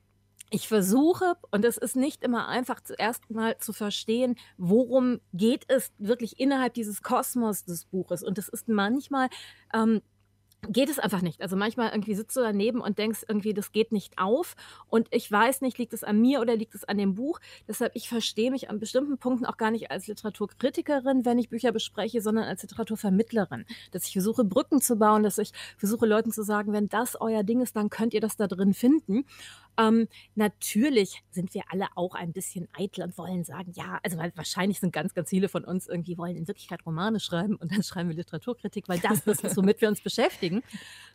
[0.51, 5.93] ich versuche, und es ist nicht immer einfach, zuerst mal zu verstehen, worum geht es
[5.99, 8.23] wirklich innerhalb dieses Kosmos des Buches.
[8.23, 9.29] Und es ist manchmal
[9.73, 10.03] ähm,
[10.69, 11.41] geht es einfach nicht.
[11.41, 14.57] Also manchmal irgendwie sitzt du daneben und denkst irgendwie, das geht nicht auf.
[14.89, 17.41] Und ich weiß nicht, liegt es an mir oder liegt es an dem Buch.
[17.67, 21.73] Deshalb, ich verstehe mich an bestimmten Punkten auch gar nicht als Literaturkritikerin, wenn ich Bücher
[21.73, 23.65] bespreche, sondern als Literaturvermittlerin.
[23.93, 27.43] Dass ich versuche, Brücken zu bauen, dass ich versuche, Leuten zu sagen, wenn das euer
[27.43, 29.25] Ding ist, dann könnt ihr das da drin finden.
[29.79, 34.81] Ähm, natürlich sind wir alle auch ein bisschen eitel und wollen sagen, ja, also wahrscheinlich
[34.81, 38.09] sind ganz, ganz viele von uns irgendwie wollen in Wirklichkeit Romane schreiben und dann schreiben
[38.09, 40.63] wir Literaturkritik, weil das ist, womit wir uns beschäftigen.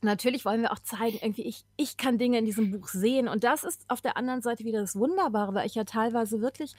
[0.02, 3.44] Natürlich wollen wir auch zeigen, irgendwie ich, ich kann Dinge in diesem Buch sehen und
[3.44, 6.76] das ist auf der anderen Seite wieder das Wunderbare, weil ich ja teilweise wirklich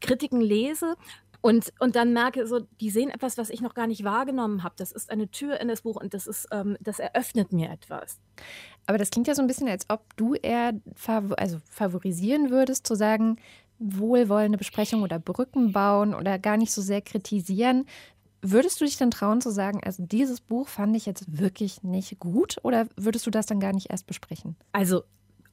[0.00, 0.96] Kritiken lese
[1.40, 4.74] und, und dann merke so, die sehen etwas, was ich noch gar nicht wahrgenommen habe.
[4.76, 8.18] Das ist eine Tür in das Buch und das ist, ähm, das eröffnet mir etwas.
[8.86, 12.86] Aber das klingt ja so ein bisschen, als ob du eher fav also favorisieren würdest,
[12.86, 13.36] zu sagen,
[13.78, 17.86] wohlwollende Besprechung oder Brücken bauen oder gar nicht so sehr kritisieren.
[18.42, 22.18] Würdest du dich dann trauen zu sagen, also dieses Buch fand ich jetzt wirklich nicht
[22.18, 24.56] gut oder würdest du das dann gar nicht erst besprechen?
[24.72, 25.02] Also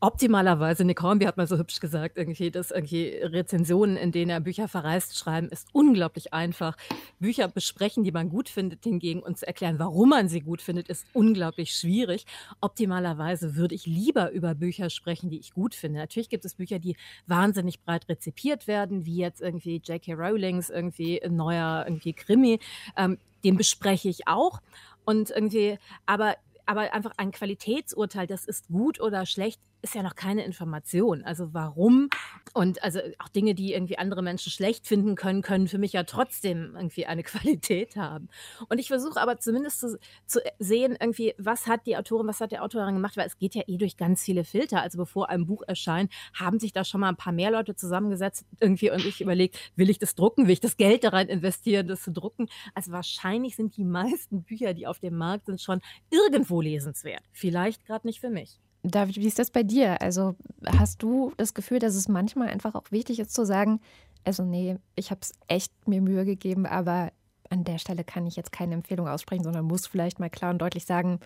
[0.05, 4.39] optimalerweise, Nick Hornby hat mal so hübsch gesagt, irgendwie, dass irgendwie Rezensionen, in denen er
[4.39, 6.77] Bücher verreist, schreiben, ist unglaublich einfach.
[7.19, 10.89] Bücher besprechen, die man gut findet, hingegen und zu erklären, warum man sie gut findet,
[10.89, 12.27] ist unglaublich schwierig.
[12.61, 15.97] Optimalerweise würde ich lieber über Bücher sprechen, die ich gut finde.
[15.97, 20.13] Natürlich gibt es Bücher, die wahnsinnig breit rezipiert werden, wie jetzt irgendwie J.K.
[20.13, 22.59] Rowlings irgendwie neuer irgendwie Krimi.
[22.95, 24.61] Ähm, den bespreche ich auch.
[25.03, 30.15] Und irgendwie, aber aber einfach ein Qualitätsurteil, das ist gut oder schlecht, ist ja noch
[30.15, 31.23] keine Information.
[31.23, 32.09] Also warum?
[32.53, 36.03] Und also auch Dinge, die irgendwie andere Menschen schlecht finden können, können für mich ja
[36.03, 38.29] trotzdem irgendwie eine Qualität haben.
[38.67, 42.51] Und ich versuche aber zumindest zu, zu, sehen, irgendwie, was hat die Autorin, was hat
[42.51, 44.81] der Autor daran gemacht, weil es geht ja eh durch ganz viele Filter.
[44.81, 48.45] Also bevor ein Buch erscheint, haben sich da schon mal ein paar mehr Leute zusammengesetzt
[48.59, 51.87] irgendwie und ich überlegt, will ich das drucken, will ich das Geld da rein investieren,
[51.87, 52.47] das zu drucken?
[52.73, 57.23] Also wahrscheinlich sind die meisten Bücher, die auf dem Markt sind, schon irgendwo lesenswert.
[57.31, 58.59] Vielleicht gerade nicht für mich.
[58.91, 60.01] David, wie ist das bei dir?
[60.01, 60.35] Also
[60.77, 63.79] hast du das Gefühl, dass es manchmal einfach auch wichtig ist zu sagen,
[64.23, 67.11] also nee, ich habe es echt mir Mühe gegeben, aber
[67.49, 70.59] an der Stelle kann ich jetzt keine Empfehlung aussprechen, sondern muss vielleicht mal klar und
[70.59, 71.19] deutlich sagen,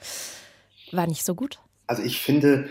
[0.91, 1.59] war nicht so gut?
[1.87, 2.69] Also ich finde,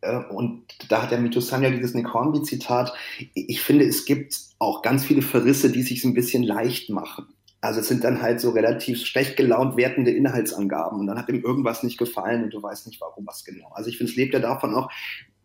[0.00, 2.92] äh, und da hat der Mitosan ja dieses Nick Hornby-Zitat,
[3.34, 7.26] ich finde, es gibt auch ganz viele Verrisse, die sich ein bisschen leicht machen.
[7.62, 11.42] Also es sind dann halt so relativ schlecht gelaunt wertende Inhaltsangaben und dann hat ihm
[11.42, 13.70] irgendwas nicht gefallen und du weißt nicht, warum was genau.
[13.72, 14.90] Also ich finde, es lebt ja davon auch,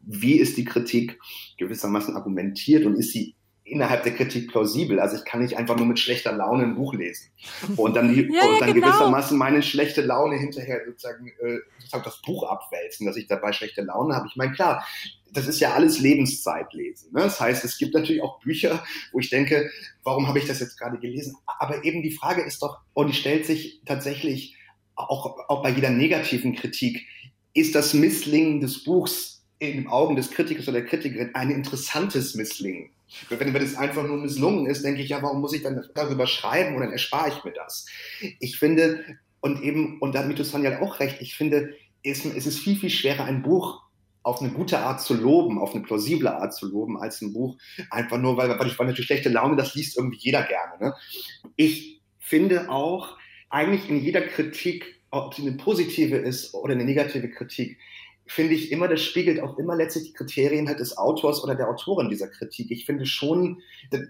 [0.02, 1.20] wie ist die Kritik
[1.58, 3.36] gewissermaßen argumentiert und ist sie
[3.68, 5.00] innerhalb der Kritik plausibel.
[5.00, 7.30] Also ich kann nicht einfach nur mit schlechter Laune ein Buch lesen
[7.76, 8.88] und dann, die, ja, und dann genau.
[8.88, 13.82] gewissermaßen meine schlechte Laune hinterher sozusagen, äh, sozusagen das Buch abwälzen, dass ich dabei schlechte
[13.82, 14.28] Laune habe.
[14.28, 14.86] Ich meine, klar,
[15.32, 17.12] das ist ja alles Lebenszeitlesen.
[17.14, 17.22] Ne?
[17.22, 19.70] Das heißt, es gibt natürlich auch Bücher, wo ich denke,
[20.04, 21.36] warum habe ich das jetzt gerade gelesen?
[21.46, 24.56] Aber eben die Frage ist doch, und die stellt sich tatsächlich
[24.96, 27.06] auch, auch bei jeder negativen Kritik,
[27.54, 32.36] ist das Misslingen des Buchs in den Augen des Kritikers oder der Kritikerin ein interessantes
[32.36, 32.92] Misslingen?
[33.30, 36.28] Wenn, wenn es einfach nur misslungen ist, denke ich, ja, warum muss ich dann darüber
[36.28, 37.86] schreiben und dann erspare ich mir das?
[38.39, 39.04] Ich finde,
[39.39, 42.76] und eben, und da hat Mito ja auch recht, ich finde, es, es ist viel,
[42.78, 43.82] viel schwerer, ein Buch
[44.24, 47.58] auf eine gute Art zu loben, auf eine plausible Art zu loben, als ein Buch
[47.89, 50.74] einfach nur, weil, weil ich weil natürlich schlechte Laune, das liest irgendwie jeder gerne.
[50.82, 50.93] Ne?
[51.56, 53.17] Ich finde auch,
[53.50, 57.78] eigentlich in jeder Kritik, ob sie eine positive ist oder eine negative Kritik,
[58.28, 61.70] finde ich immer, das spiegelt auch immer letztlich die Kriterien halt des Autors oder der
[61.70, 62.72] Autorin dieser Kritik.
[62.72, 63.62] Ich finde schon,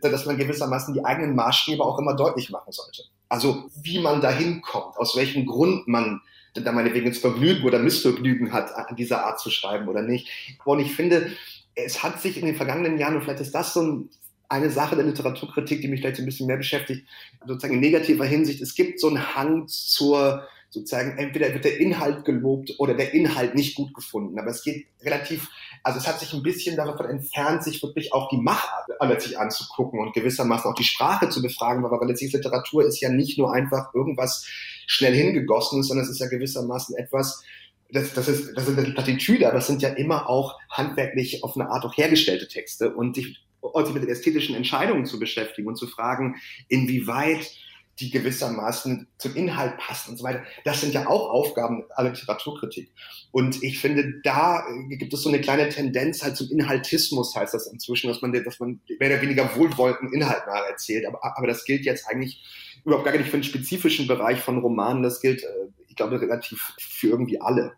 [0.01, 3.03] dass man gewissermaßen die eigenen Maßstäbe auch immer deutlich machen sollte.
[3.29, 6.21] Also wie man dahin kommt, aus welchem Grund man
[6.53, 10.29] da meinetwegen ins Vergnügen oder Missvergnügen hat, an dieser Art zu schreiben oder nicht.
[10.65, 11.31] Und ich finde,
[11.75, 14.09] es hat sich in den vergangenen Jahren, und vielleicht ist das so ein,
[14.49, 17.05] eine Sache der Literaturkritik, die mich vielleicht ein bisschen mehr beschäftigt,
[17.45, 22.25] sozusagen in negativer Hinsicht, es gibt so einen Hang zur, sozusagen, entweder wird der Inhalt
[22.25, 24.37] gelobt oder der Inhalt nicht gut gefunden.
[24.37, 25.49] Aber es geht relativ,
[25.83, 29.99] also es hat sich ein bisschen davon entfernt, sich wirklich auch die Machart letztlich anzugucken
[29.99, 33.93] und gewissermaßen auch die Sprache zu befragen, weil letztlich Literatur ist ja nicht nur einfach
[33.93, 34.45] irgendwas
[34.87, 37.43] schnell hingegossen, sondern es ist ja gewissermaßen etwas,
[37.91, 41.69] das, das, ist, das sind Plattitüde, aber es sind ja immer auch handwerklich auf eine
[41.69, 45.87] Art auch hergestellte Texte und sich, und sich mit ästhetischen Entscheidungen zu beschäftigen und zu
[45.87, 46.35] fragen,
[46.67, 47.49] inwieweit
[47.99, 50.43] die gewissermaßen zum Inhalt passen und so weiter.
[50.63, 52.91] Das sind ja auch Aufgaben aller Literaturkritik.
[53.31, 57.67] Und ich finde, da gibt es so eine kleine Tendenz halt zum Inhaltismus, heißt das
[57.67, 61.05] inzwischen, dass man, dass man mehr oder weniger wohlwollenden Inhalt erzählt.
[61.07, 62.43] Aber, aber das gilt jetzt eigentlich
[62.85, 65.03] überhaupt gar nicht für einen spezifischen Bereich von Romanen.
[65.03, 65.47] Das gilt, äh,
[65.87, 67.73] ich glaube, relativ für irgendwie alle.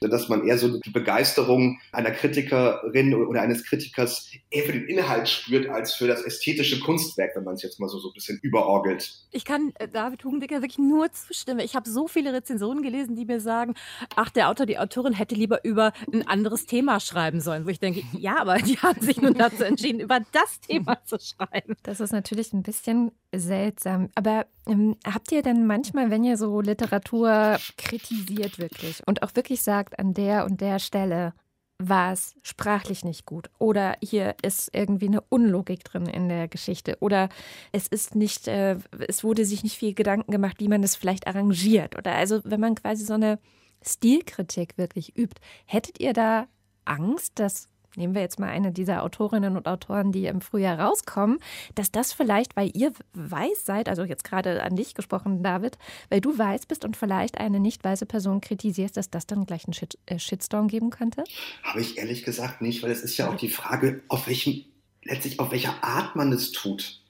[0.00, 5.28] Dass man eher so die Begeisterung einer Kritikerin oder eines Kritikers eher für den Inhalt
[5.28, 8.38] spürt, als für das ästhetische Kunstwerk, wenn man es jetzt mal so, so ein bisschen
[8.42, 9.26] überorgelt.
[9.30, 11.60] Ich kann äh, David Hugendicker wirklich nur zustimmen.
[11.60, 13.74] Ich habe so viele Rezensionen gelesen, die mir sagen,
[14.14, 17.80] ach, der Autor, die Autorin hätte lieber über ein anderes Thema schreiben sollen, wo ich
[17.80, 21.74] denke, ja, aber die haben sich nun dazu entschieden, über das Thema zu schreiben.
[21.82, 24.08] Das ist natürlich ein bisschen seltsam.
[24.14, 29.62] Aber ähm, habt ihr denn manchmal, wenn ihr so Literatur kritisiert wirklich und auch wirklich
[29.62, 31.32] sagt, an der und der Stelle
[31.78, 36.96] war es sprachlich nicht gut oder hier ist irgendwie eine Unlogik drin in der Geschichte
[37.00, 37.28] oder
[37.70, 41.26] es ist nicht, äh, es wurde sich nicht viel Gedanken gemacht, wie man es vielleicht
[41.26, 43.38] arrangiert oder also wenn man quasi so eine
[43.82, 46.48] Stilkritik wirklich übt, hättet ihr da
[46.86, 51.38] Angst, dass nehmen wir jetzt mal eine dieser Autorinnen und Autoren, die im Frühjahr rauskommen,
[51.74, 55.78] dass das vielleicht, weil ihr weiß seid, also jetzt gerade an dich gesprochen, David,
[56.10, 59.66] weil du weiß bist und vielleicht eine nicht weiße Person kritisierst, dass das dann gleich
[59.66, 61.24] einen Shit, äh, Shitstorm geben könnte?
[61.62, 64.64] Habe ich ehrlich gesagt nicht, weil es ist ja auch die Frage, auf welchem,
[65.02, 67.00] letztlich auf welcher Art man es tut.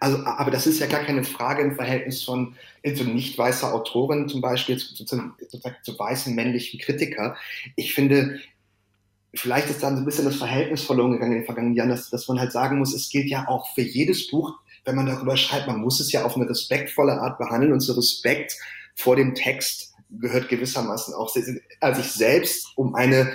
[0.00, 2.56] Also, aber das ist ja gar keine Frage im Verhältnis von
[2.94, 5.32] so nicht weißer Autorin zum Beispiel zu, zu, zu,
[5.82, 7.36] zu weißen männlichen Kritiker.
[7.76, 8.40] Ich finde,
[9.34, 12.10] vielleicht ist dann so ein bisschen das Verhältnis verloren gegangen in den vergangenen Jahren, dass,
[12.10, 15.36] dass man halt sagen muss, es gilt ja auch für jedes Buch, wenn man darüber
[15.36, 18.56] schreibt, man muss es ja auf eine respektvolle Art behandeln und so Respekt
[18.94, 23.34] vor dem Text gehört gewissermaßen auch sich selbst um eine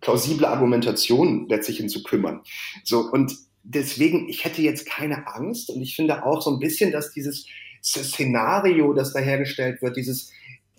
[0.00, 2.42] plausible Argumentation letztlich hinzukümmern.
[2.84, 6.92] So, und deswegen, ich hätte jetzt keine Angst und ich finde auch so ein bisschen,
[6.92, 7.46] dass dieses
[7.82, 10.30] Szenario, das da hergestellt wird, dieses,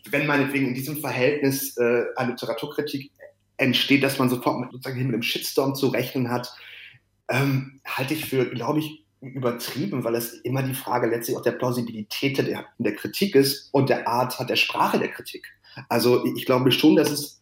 [0.10, 3.12] wenn meinetwegen in diesem Verhältnis äh, eine Literaturkritik
[3.58, 6.54] entsteht, dass man sofort mit, sozusagen mit einem Shitstorm zu rechnen hat,
[7.30, 11.54] ähm, halte ich für, glaube ich, übertrieben, weil es immer die Frage letztlich auch der
[11.54, 15.48] Plausibilität der, der Kritik ist und der Art der Sprache der Kritik.
[15.90, 17.42] Also ich glaube schon, dass es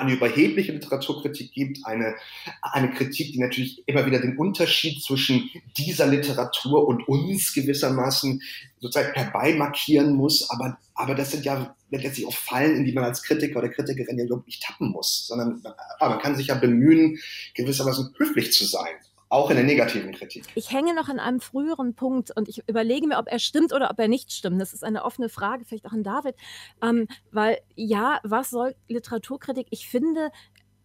[0.00, 2.14] eine überhebliche Literaturkritik gibt, eine,
[2.62, 8.40] eine Kritik, die natürlich immer wieder den Unterschied zwischen dieser Literatur und uns gewissermaßen
[8.80, 10.48] sozusagen herbeimarkieren muss.
[10.50, 14.18] Aber, aber das sind ja letztlich auch Fallen, in die man als Kritiker oder Kritikerin
[14.18, 15.62] ja überhaupt nicht tappen muss, sondern
[15.98, 17.18] aber man kann sich ja bemühen,
[17.54, 18.94] gewissermaßen höflich zu sein
[19.32, 20.44] auch in der negativen Kritik.
[20.54, 23.90] Ich hänge noch an einem früheren Punkt und ich überlege mir, ob er stimmt oder
[23.90, 24.60] ob er nicht stimmt.
[24.60, 26.34] Das ist eine offene Frage, vielleicht auch an David.
[26.82, 29.68] Ähm, weil ja, was soll Literaturkritik?
[29.70, 30.30] Ich finde,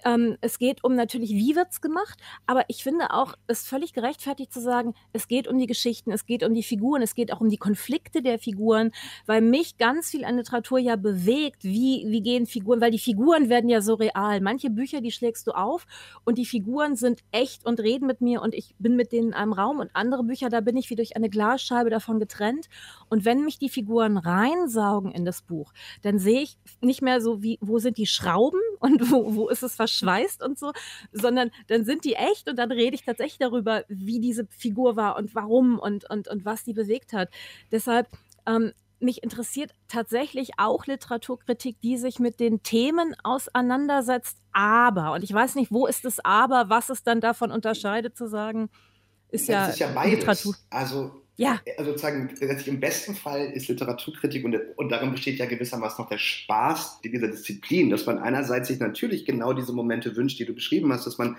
[0.05, 3.67] ähm, es geht um natürlich, wie wird es gemacht, aber ich finde auch, es ist
[3.67, 7.15] völlig gerechtfertigt zu sagen, es geht um die Geschichten, es geht um die Figuren, es
[7.15, 8.91] geht auch um die Konflikte der Figuren,
[9.25, 13.49] weil mich ganz viel an Literatur ja bewegt, wie, wie gehen Figuren, weil die Figuren
[13.49, 14.41] werden ja so real.
[14.41, 15.85] Manche Bücher, die schlägst du auf
[16.25, 19.33] und die Figuren sind echt und reden mit mir und ich bin mit denen in
[19.33, 22.67] einem Raum und andere Bücher, da bin ich wie durch eine Glasscheibe davon getrennt.
[23.09, 27.41] Und wenn mich die Figuren reinsaugen in das Buch, dann sehe ich nicht mehr so,
[27.41, 30.71] wie, wo sind die Schrauben und wo, wo ist es verschweißt und so,
[31.11, 35.17] sondern dann sind die echt und dann rede ich tatsächlich darüber, wie diese Figur war
[35.17, 37.29] und warum und, und, und was die bewegt hat.
[37.71, 38.07] Deshalb,
[38.45, 45.31] ähm, mich interessiert tatsächlich auch Literaturkritik, die sich mit den Themen auseinandersetzt, aber, und ich
[45.31, 48.69] weiß nicht, wo ist das aber, was es dann davon unterscheidet, zu sagen,
[49.29, 50.03] ist ja, ist ja.
[50.03, 50.55] Literatur.
[50.69, 51.61] Also ja.
[51.77, 52.29] Also sozusagen,
[52.65, 57.27] im besten Fall ist Literaturkritik und, und darin besteht ja gewissermaßen noch der Spaß dieser
[57.27, 61.19] Disziplin, dass man einerseits sich natürlich genau diese Momente wünscht, die du beschrieben hast, dass
[61.19, 61.37] man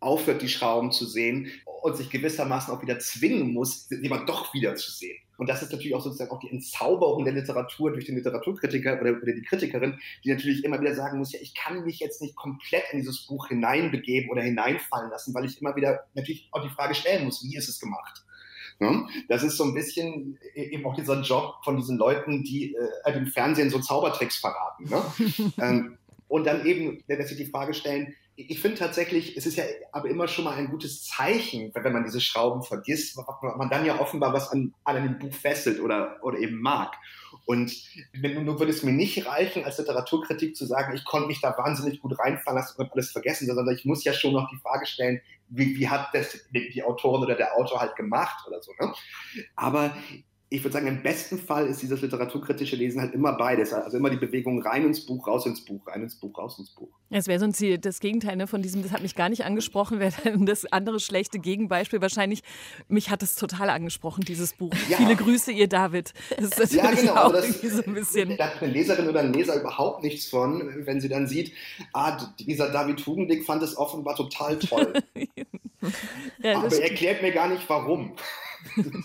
[0.00, 1.48] aufhört, die Schrauben zu sehen
[1.82, 5.16] und sich gewissermaßen auch wieder zwingen muss, aber doch wieder zu sehen.
[5.36, 9.22] Und das ist natürlich auch sozusagen auch die Entzauberung der Literatur durch den Literaturkritiker oder,
[9.22, 12.34] oder die Kritikerin, die natürlich immer wieder sagen muss, ja, ich kann mich jetzt nicht
[12.34, 16.74] komplett in dieses Buch hineinbegeben oder hineinfallen lassen, weil ich immer wieder natürlich auch die
[16.74, 18.24] Frage stellen muss, wie ist es gemacht?
[18.80, 19.06] Ne?
[19.28, 23.26] Das ist so ein bisschen eben auch dieser Job von diesen Leuten, die äh, im
[23.26, 24.88] Fernsehen so Zaubertricks verraten.
[24.88, 25.02] Ne?
[25.60, 29.64] ähm, und dann eben, dass sie die Frage stellen, ich finde tatsächlich, es ist ja
[29.90, 33.84] aber immer schon mal ein gutes Zeichen, wenn man diese Schrauben vergisst, weil man dann
[33.84, 36.94] ja offenbar was an, an einem Buch fesselt oder, oder eben mag.
[37.48, 37.72] Und
[38.12, 41.98] nur würde es mir nicht reichen, als Literaturkritik zu sagen, ich konnte mich da wahnsinnig
[41.98, 45.22] gut reinfallen lassen und alles vergessen, sondern ich muss ja schon noch die Frage stellen,
[45.48, 48.72] wie, wie hat das die Autorin oder der Autor halt gemacht oder so.
[48.78, 48.92] Ne?
[49.56, 49.96] Aber
[50.50, 53.74] ich würde sagen, im besten Fall ist dieses literaturkritische Lesen halt immer beides.
[53.74, 56.70] Also immer die Bewegung rein ins Buch, raus ins Buch, rein ins Buch, raus ins
[56.70, 56.88] Buch.
[57.10, 60.14] Es wäre sonst das Gegenteil ne, von diesem, das hat mich gar nicht angesprochen, wäre
[60.40, 62.00] das andere schlechte Gegenbeispiel.
[62.00, 62.42] Wahrscheinlich,
[62.88, 64.72] mich hat es total angesprochen, dieses Buch.
[64.88, 64.96] Ja.
[64.96, 66.14] Viele Grüße, ihr David.
[66.38, 67.14] Das ist ja, genau.
[67.14, 68.36] Auch das, so ein bisschen.
[68.38, 71.52] Da hat eine Leserin oder ein Leser überhaupt nichts von, wenn sie dann sieht,
[71.92, 74.94] ah, dieser David Hugendick fand es offenbar total toll.
[76.42, 78.16] ja, Aber er erklärt mir gar nicht, warum.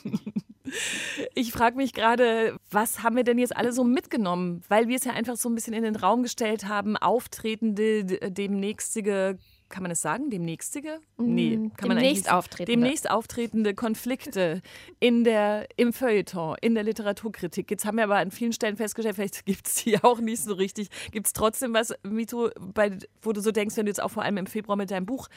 [1.36, 4.64] Ich frage mich gerade, was haben wir denn jetzt alle so mitgenommen?
[4.70, 9.38] Weil wir es ja einfach so ein bisschen in den Raum gestellt haben, auftretende, demnächstige
[9.74, 11.00] kann man es sagen, demnächstige?
[11.18, 12.72] Nee, mm, kann man demnächst auftretende.
[12.72, 14.62] Demnächst auftretende Konflikte
[15.00, 17.72] in der, im Feuilleton, in der Literaturkritik.
[17.72, 20.54] Jetzt haben wir aber an vielen Stellen festgestellt, vielleicht gibt es die auch nicht so
[20.54, 20.90] richtig.
[21.10, 24.22] Gibt es trotzdem was, Mito, bei, wo du so denkst, wenn du jetzt auch vor
[24.22, 25.28] allem im Februar mit deinem Buch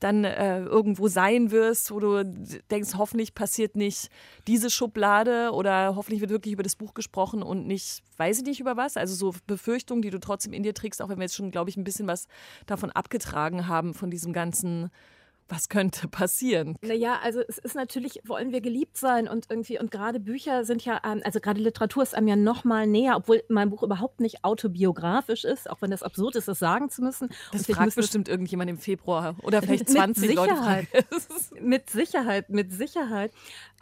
[0.00, 2.24] dann äh, irgendwo sein wirst, wo du
[2.72, 4.08] denkst, hoffentlich passiert nicht
[4.48, 8.58] diese Schublade oder hoffentlich wird wirklich über das Buch gesprochen und nicht, weiß ich nicht
[8.58, 8.96] über was.
[8.96, 11.70] Also so Befürchtungen, die du trotzdem in dir trägst, auch wenn wir jetzt schon, glaube
[11.70, 12.26] ich, ein bisschen was
[12.66, 14.90] davon abgetragen haben haben von diesem ganzen
[15.48, 16.76] was könnte passieren?
[16.80, 20.84] Naja, also es ist natürlich, wollen wir geliebt sein und irgendwie, und gerade Bücher sind
[20.84, 24.20] ja, ähm, also gerade Literatur ist einem ja noch mal näher, obwohl mein Buch überhaupt
[24.20, 27.28] nicht autobiografisch ist, auch wenn das absurd ist, das sagen zu müssen.
[27.52, 30.86] Das und fragt bestimmt irgendjemand im Februar oder vielleicht 20 mit Leute.
[31.60, 33.30] mit Sicherheit, mit Sicherheit.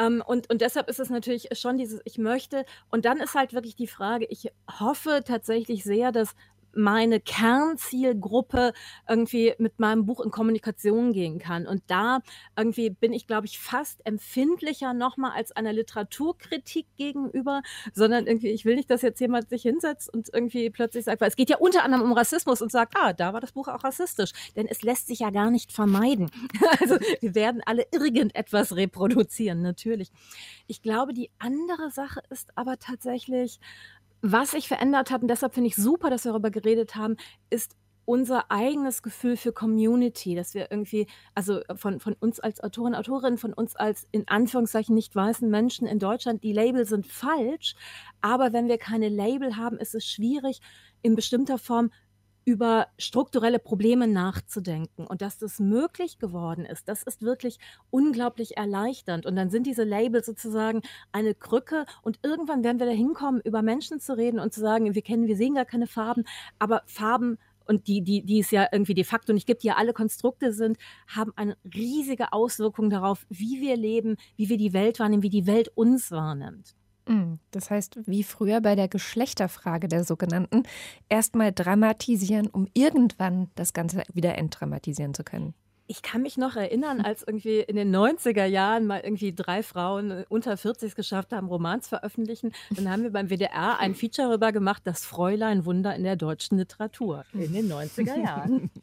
[0.01, 3.53] Ähm, und, und deshalb ist es natürlich schon dieses, ich möchte, und dann ist halt
[3.53, 4.51] wirklich die Frage, ich
[4.81, 6.35] hoffe tatsächlich sehr, dass
[6.75, 8.73] meine Kernzielgruppe
[9.09, 11.67] irgendwie mit meinem Buch in Kommunikation gehen kann.
[11.67, 12.21] Und da
[12.57, 17.63] irgendwie bin ich, glaube ich, fast empfindlicher nochmal als einer Literaturkritik gegenüber,
[17.93, 21.29] sondern irgendwie, ich will nicht, dass jetzt jemand sich hinsetzt und irgendwie plötzlich sagt, weil
[21.29, 23.85] es geht ja unter anderem um Rassismus und sagt, ah, da war das Buch auch
[23.85, 24.33] rassistisch.
[24.57, 26.31] Denn es lässt sich ja gar nicht vermeiden.
[26.81, 30.11] Also wir werden alle irgendetwas reproduzieren, natürlich.
[30.67, 33.61] Ich glaube, die andere Sache ist aber tatsächlich,
[34.23, 37.17] was sich verändert hat, und deshalb finde ich super, dass wir darüber geredet haben,
[37.51, 42.95] ist unser eigenes Gefühl für Community, dass wir irgendwie, also von, von uns als Autorin,
[42.95, 47.75] Autorin, von uns als in Anführungszeichen nicht weißen Menschen in Deutschland, die Label sind falsch,
[48.21, 50.61] aber wenn wir keine Label haben, ist es schwierig,
[51.03, 51.91] in bestimmter Form
[52.45, 55.07] über strukturelle Probleme nachzudenken.
[55.07, 57.59] Und dass das möglich geworden ist, das ist wirklich
[57.91, 59.27] unglaublich erleichternd.
[59.27, 60.83] Und dann sind diese Labels sozusagen
[61.13, 61.87] eine Krücke.
[62.03, 65.27] Und irgendwann werden wir da hinkommen, über Menschen zu reden und zu sagen, wir kennen,
[65.27, 66.25] wir sehen gar keine Farben,
[66.59, 69.77] aber Farben und die, die, die es ja irgendwie de facto nicht gibt, die ja
[69.77, 74.99] alle Konstrukte sind, haben eine riesige Auswirkung darauf, wie wir leben, wie wir die Welt
[74.99, 76.75] wahrnehmen, wie die Welt uns wahrnimmt.
[77.07, 80.63] Mm, das heißt, wie früher bei der Geschlechterfrage der sogenannten,
[81.09, 85.55] erstmal dramatisieren, um irgendwann das Ganze wieder entdramatisieren zu können.
[85.89, 90.11] Ich kann mich noch erinnern, als irgendwie in den 90er Jahren mal irgendwie drei Frauen
[90.11, 92.53] äh, unter 40 es geschafft haben, Romans veröffentlichen.
[92.71, 96.57] Dann haben wir beim WDR ein Feature darüber gemacht, das Fräulein Wunder in der deutschen
[96.59, 98.71] Literatur in den 90er Jahren.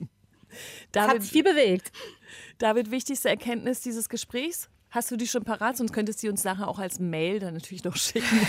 [0.92, 1.92] Das hat sich viel bewegt.
[2.58, 4.68] David, wichtigste Erkenntnis dieses Gesprächs?
[4.92, 5.78] Hast du die schon parat?
[5.78, 8.40] Sonst könntest du uns nachher auch als Mail dann natürlich noch schicken.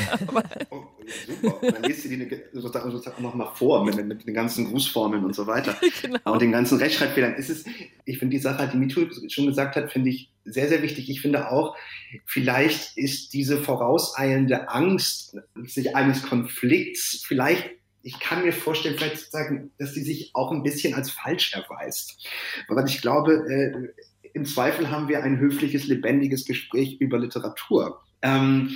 [0.71, 0.85] oh,
[1.27, 1.63] super.
[1.63, 5.23] Und dann liest du die sozusagen, sozusagen noch mal vor mit, mit, den ganzen Grußformeln
[5.23, 5.77] und so weiter.
[6.03, 6.33] genau.
[6.33, 7.35] Und den ganzen Rechtschreibfehlern.
[7.35, 7.65] Ist es,
[8.07, 11.11] ich finde die Sache, die MeToo schon gesagt hat, finde ich sehr, sehr wichtig.
[11.11, 11.77] Ich finde auch,
[12.25, 17.71] vielleicht ist diese vorauseilende Angst sich eines Konflikts vielleicht
[18.03, 22.27] ich kann mir vorstellen, vielleicht sagen, dass die sich auch ein bisschen als falsch erweist.
[22.69, 24.03] Weil ich glaube, äh,
[24.35, 28.01] im Zweifel haben wir ein höfliches, lebendiges Gespräch über Literatur.
[28.23, 28.71] Ähm,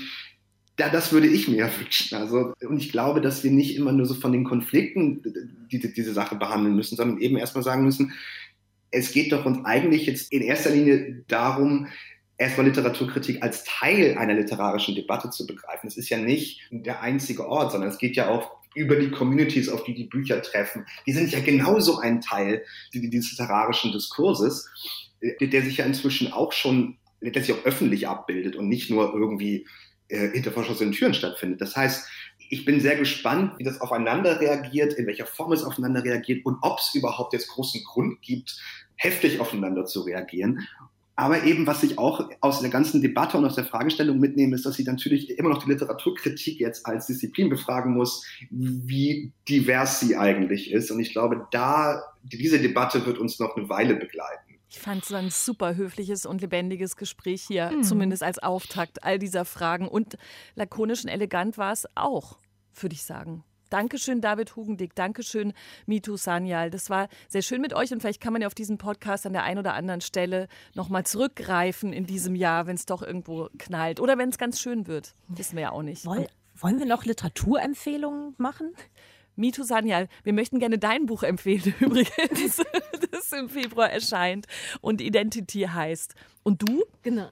[0.78, 2.16] ja, das würde ich mir wünschen.
[2.16, 5.22] Also, und ich glaube, dass wir nicht immer nur so von den Konflikten
[5.70, 8.12] die, die, diese Sache behandeln müssen, sondern eben erstmal sagen müssen,
[8.90, 11.88] es geht doch uns eigentlich jetzt in erster Linie darum,
[12.38, 15.88] erstmal Literaturkritik als Teil einer literarischen Debatte zu begreifen.
[15.88, 19.68] Es ist ja nicht der einzige Ort, sondern es geht ja auch über die Communities,
[19.68, 20.84] auf die die Bücher treffen.
[21.06, 24.68] Die sind ja genauso ein Teil dieses literarischen Diskurses
[25.40, 29.66] der sich ja inzwischen auch schon, der sich auch öffentlich abbildet und nicht nur irgendwie
[30.08, 31.60] äh, hinter verschlossenen Türen stattfindet.
[31.60, 32.08] Das heißt,
[32.50, 36.58] ich bin sehr gespannt, wie das aufeinander reagiert, in welcher Form es aufeinander reagiert und
[36.62, 38.60] ob es überhaupt jetzt großen Grund gibt,
[38.96, 40.66] heftig aufeinander zu reagieren.
[41.16, 44.66] Aber eben, was ich auch aus der ganzen Debatte und aus der Fragestellung mitnehme, ist,
[44.66, 50.16] dass sie natürlich immer noch die Literaturkritik jetzt als Disziplin befragen muss, wie divers sie
[50.16, 50.90] eigentlich ist.
[50.90, 54.43] Und ich glaube, da, diese Debatte wird uns noch eine Weile begleiten.
[54.74, 57.84] Ich fand es ein super höfliches und lebendiges Gespräch hier, mhm.
[57.84, 59.86] zumindest als Auftakt all dieser Fragen.
[59.86, 60.18] Und
[60.56, 62.38] lakonisch und elegant war es auch,
[62.74, 63.44] würde ich sagen.
[63.70, 64.96] Dankeschön, David Hugendick.
[64.96, 65.52] Dankeschön,
[65.86, 66.70] Mitu Sanyal.
[66.70, 69.32] Das war sehr schön mit euch und vielleicht kann man ja auf diesen Podcast an
[69.32, 74.00] der einen oder anderen Stelle nochmal zurückgreifen in diesem Jahr, wenn es doch irgendwo knallt
[74.00, 75.14] oder wenn es ganz schön wird.
[75.28, 76.04] Wissen wir ja auch nicht.
[76.04, 78.74] Woll, wollen wir noch Literaturempfehlungen machen?
[79.36, 82.62] Mitu Sanyal, wir möchten gerne dein Buch empfehlen, übrigens,
[83.10, 84.46] das im Februar erscheint
[84.80, 86.14] und Identity heißt.
[86.42, 86.84] Und du?
[87.02, 87.28] Genau.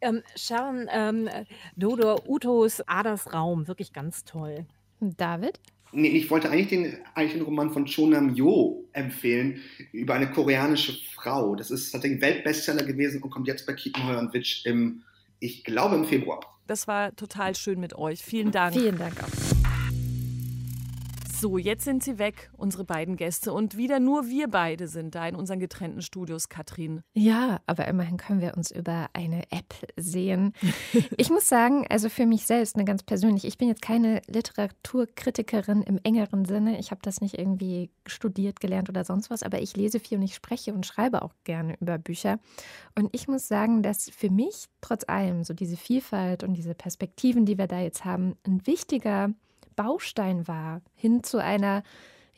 [0.00, 1.28] Ähm, Sharon ähm,
[1.76, 4.64] Dodor Utos Aders Raum, wirklich ganz toll.
[5.00, 5.58] David?
[5.92, 9.60] Nee, ich wollte eigentlich den, eigentlich den Roman von Chonam Yo empfehlen,
[9.92, 11.56] über eine koreanische Frau.
[11.56, 15.02] Das ist tatsächlich ein Weltbestseller gewesen und kommt jetzt bei Kiepenheuer und Witsch im,
[15.40, 16.40] ich glaube, im Februar.
[16.66, 18.22] Das war total schön mit euch.
[18.22, 18.74] Vielen Dank.
[18.74, 19.59] Vielen Dank auch.
[21.40, 23.54] So, jetzt sind sie weg, unsere beiden Gäste.
[23.54, 27.00] Und wieder nur wir beide sind da in unseren getrennten Studios, Katrin.
[27.14, 30.52] Ja, aber immerhin können wir uns über eine App sehen.
[31.16, 35.82] ich muss sagen, also für mich selbst, ne, ganz persönlich, ich bin jetzt keine Literaturkritikerin
[35.82, 36.78] im engeren Sinne.
[36.78, 40.24] Ich habe das nicht irgendwie studiert, gelernt oder sonst was, aber ich lese viel und
[40.24, 42.38] ich spreche und schreibe auch gerne über Bücher.
[42.94, 47.46] Und ich muss sagen, dass für mich trotz allem so diese Vielfalt und diese Perspektiven,
[47.46, 49.30] die wir da jetzt haben, ein wichtiger
[49.76, 51.82] Baustein war, hin zu einer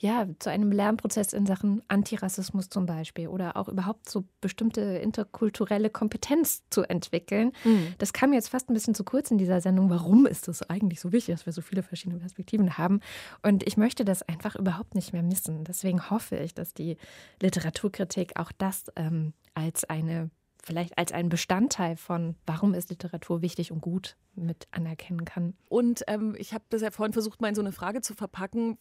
[0.02, 5.90] ja, zu einem Lernprozess in Sachen Antirassismus zum Beispiel oder auch überhaupt so bestimmte interkulturelle
[5.90, 7.52] Kompetenz zu entwickeln.
[7.62, 7.94] Mhm.
[7.98, 9.90] Das kam jetzt fast ein bisschen zu kurz in dieser Sendung.
[9.90, 12.98] Warum ist es eigentlich so wichtig, dass wir so viele verschiedene Perspektiven haben?
[13.44, 15.62] Und ich möchte das einfach überhaupt nicht mehr missen.
[15.62, 16.96] Deswegen hoffe ich, dass die
[17.40, 20.30] Literaturkritik auch das ähm, als eine
[20.64, 25.54] vielleicht als ein Bestandteil von, warum ist Literatur wichtig und gut, mit anerkennen kann.
[25.68, 28.78] Und ähm, ich habe das ja vorhin versucht, mal in so eine Frage zu verpacken,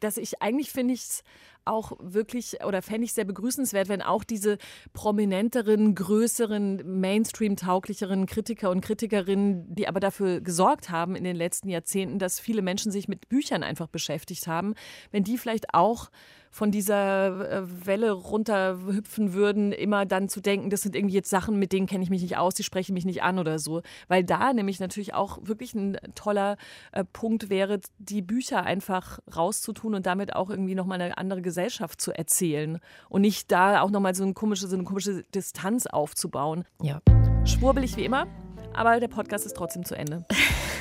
[0.00, 1.24] dass ich eigentlich finde ich es
[1.64, 4.58] auch wirklich oder fände ich sehr begrüßenswert, wenn auch diese
[4.92, 12.18] prominenteren, größeren, Mainstream-tauglicheren Kritiker und Kritikerinnen, die aber dafür gesorgt haben in den letzten Jahrzehnten,
[12.18, 14.74] dass viele Menschen sich mit Büchern einfach beschäftigt haben,
[15.10, 16.10] wenn die vielleicht auch
[16.54, 21.58] von dieser äh, Welle runterhüpfen würden, immer dann zu denken, das sind irgendwie jetzt Sachen,
[21.58, 23.82] mit denen kenne ich mich nicht aus, die sprechen mich nicht an oder so.
[24.06, 26.56] Weil da nämlich natürlich auch wirklich ein toller
[26.92, 32.00] äh, Punkt wäre, die Bücher einfach rauszutun und damit auch irgendwie nochmal eine andere Gesellschaft
[32.00, 32.78] zu erzählen
[33.08, 36.64] und nicht da auch nochmal so eine komische, so eine komische Distanz aufzubauen.
[36.82, 37.00] Ja.
[37.44, 38.26] Schwurbelig wie immer,
[38.72, 40.24] aber der Podcast ist trotzdem zu Ende.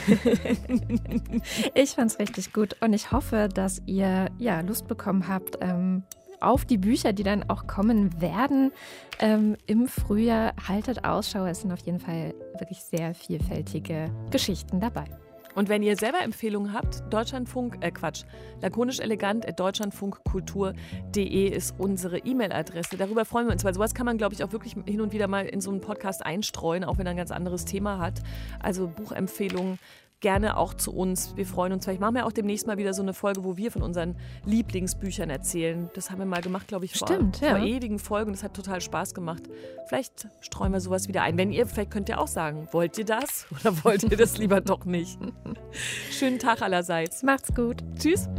[1.74, 5.58] ich fand es richtig gut und ich hoffe, dass ihr ja Lust bekommen habt.
[5.62, 6.04] Ähm,
[6.44, 8.72] auf die Bücher, die dann auch kommen werden
[9.20, 10.54] ähm, im Frühjahr.
[10.68, 15.06] Haltet Ausschau, es sind auf jeden Fall wirklich sehr vielfältige Geschichten dabei.
[15.56, 18.24] Und wenn ihr selber Empfehlungen habt, Deutschlandfunk, äh Quatsch,
[18.62, 22.98] lakonisch elegant at deutschlandfunkkultur.de ist unsere E-Mail-Adresse.
[22.98, 25.28] Darüber freuen wir uns, weil sowas kann man, glaube ich, auch wirklich hin und wieder
[25.28, 28.22] mal in so einen Podcast einstreuen, auch wenn er ein ganz anderes Thema hat.
[28.60, 29.78] Also Buchempfehlungen
[30.24, 31.36] gerne auch zu uns.
[31.36, 31.84] Wir freuen uns.
[31.84, 34.16] Vielleicht machen wir auch demnächst mal wieder so eine Folge, wo wir von unseren
[34.46, 35.92] Lieblingsbüchern erzählen.
[35.94, 37.58] Das haben wir mal gemacht, glaube ich, vor, Stimmt, ja.
[37.58, 38.32] vor ewigen Folgen.
[38.32, 39.44] Das hat total Spaß gemacht.
[39.88, 41.38] Vielleicht streuen wir sowas wieder ein.
[41.38, 44.62] Wenn ihr, vielleicht könnt ihr auch sagen, wollt ihr das oder wollt ihr das lieber
[44.62, 45.20] doch nicht?
[46.10, 47.22] Schönen Tag allerseits.
[47.22, 47.84] Macht's gut.
[48.00, 48.30] Tschüss.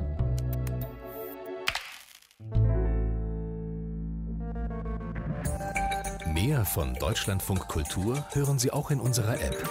[6.32, 9.70] Mehr von Deutschlandfunk Kultur hören Sie auch in unserer App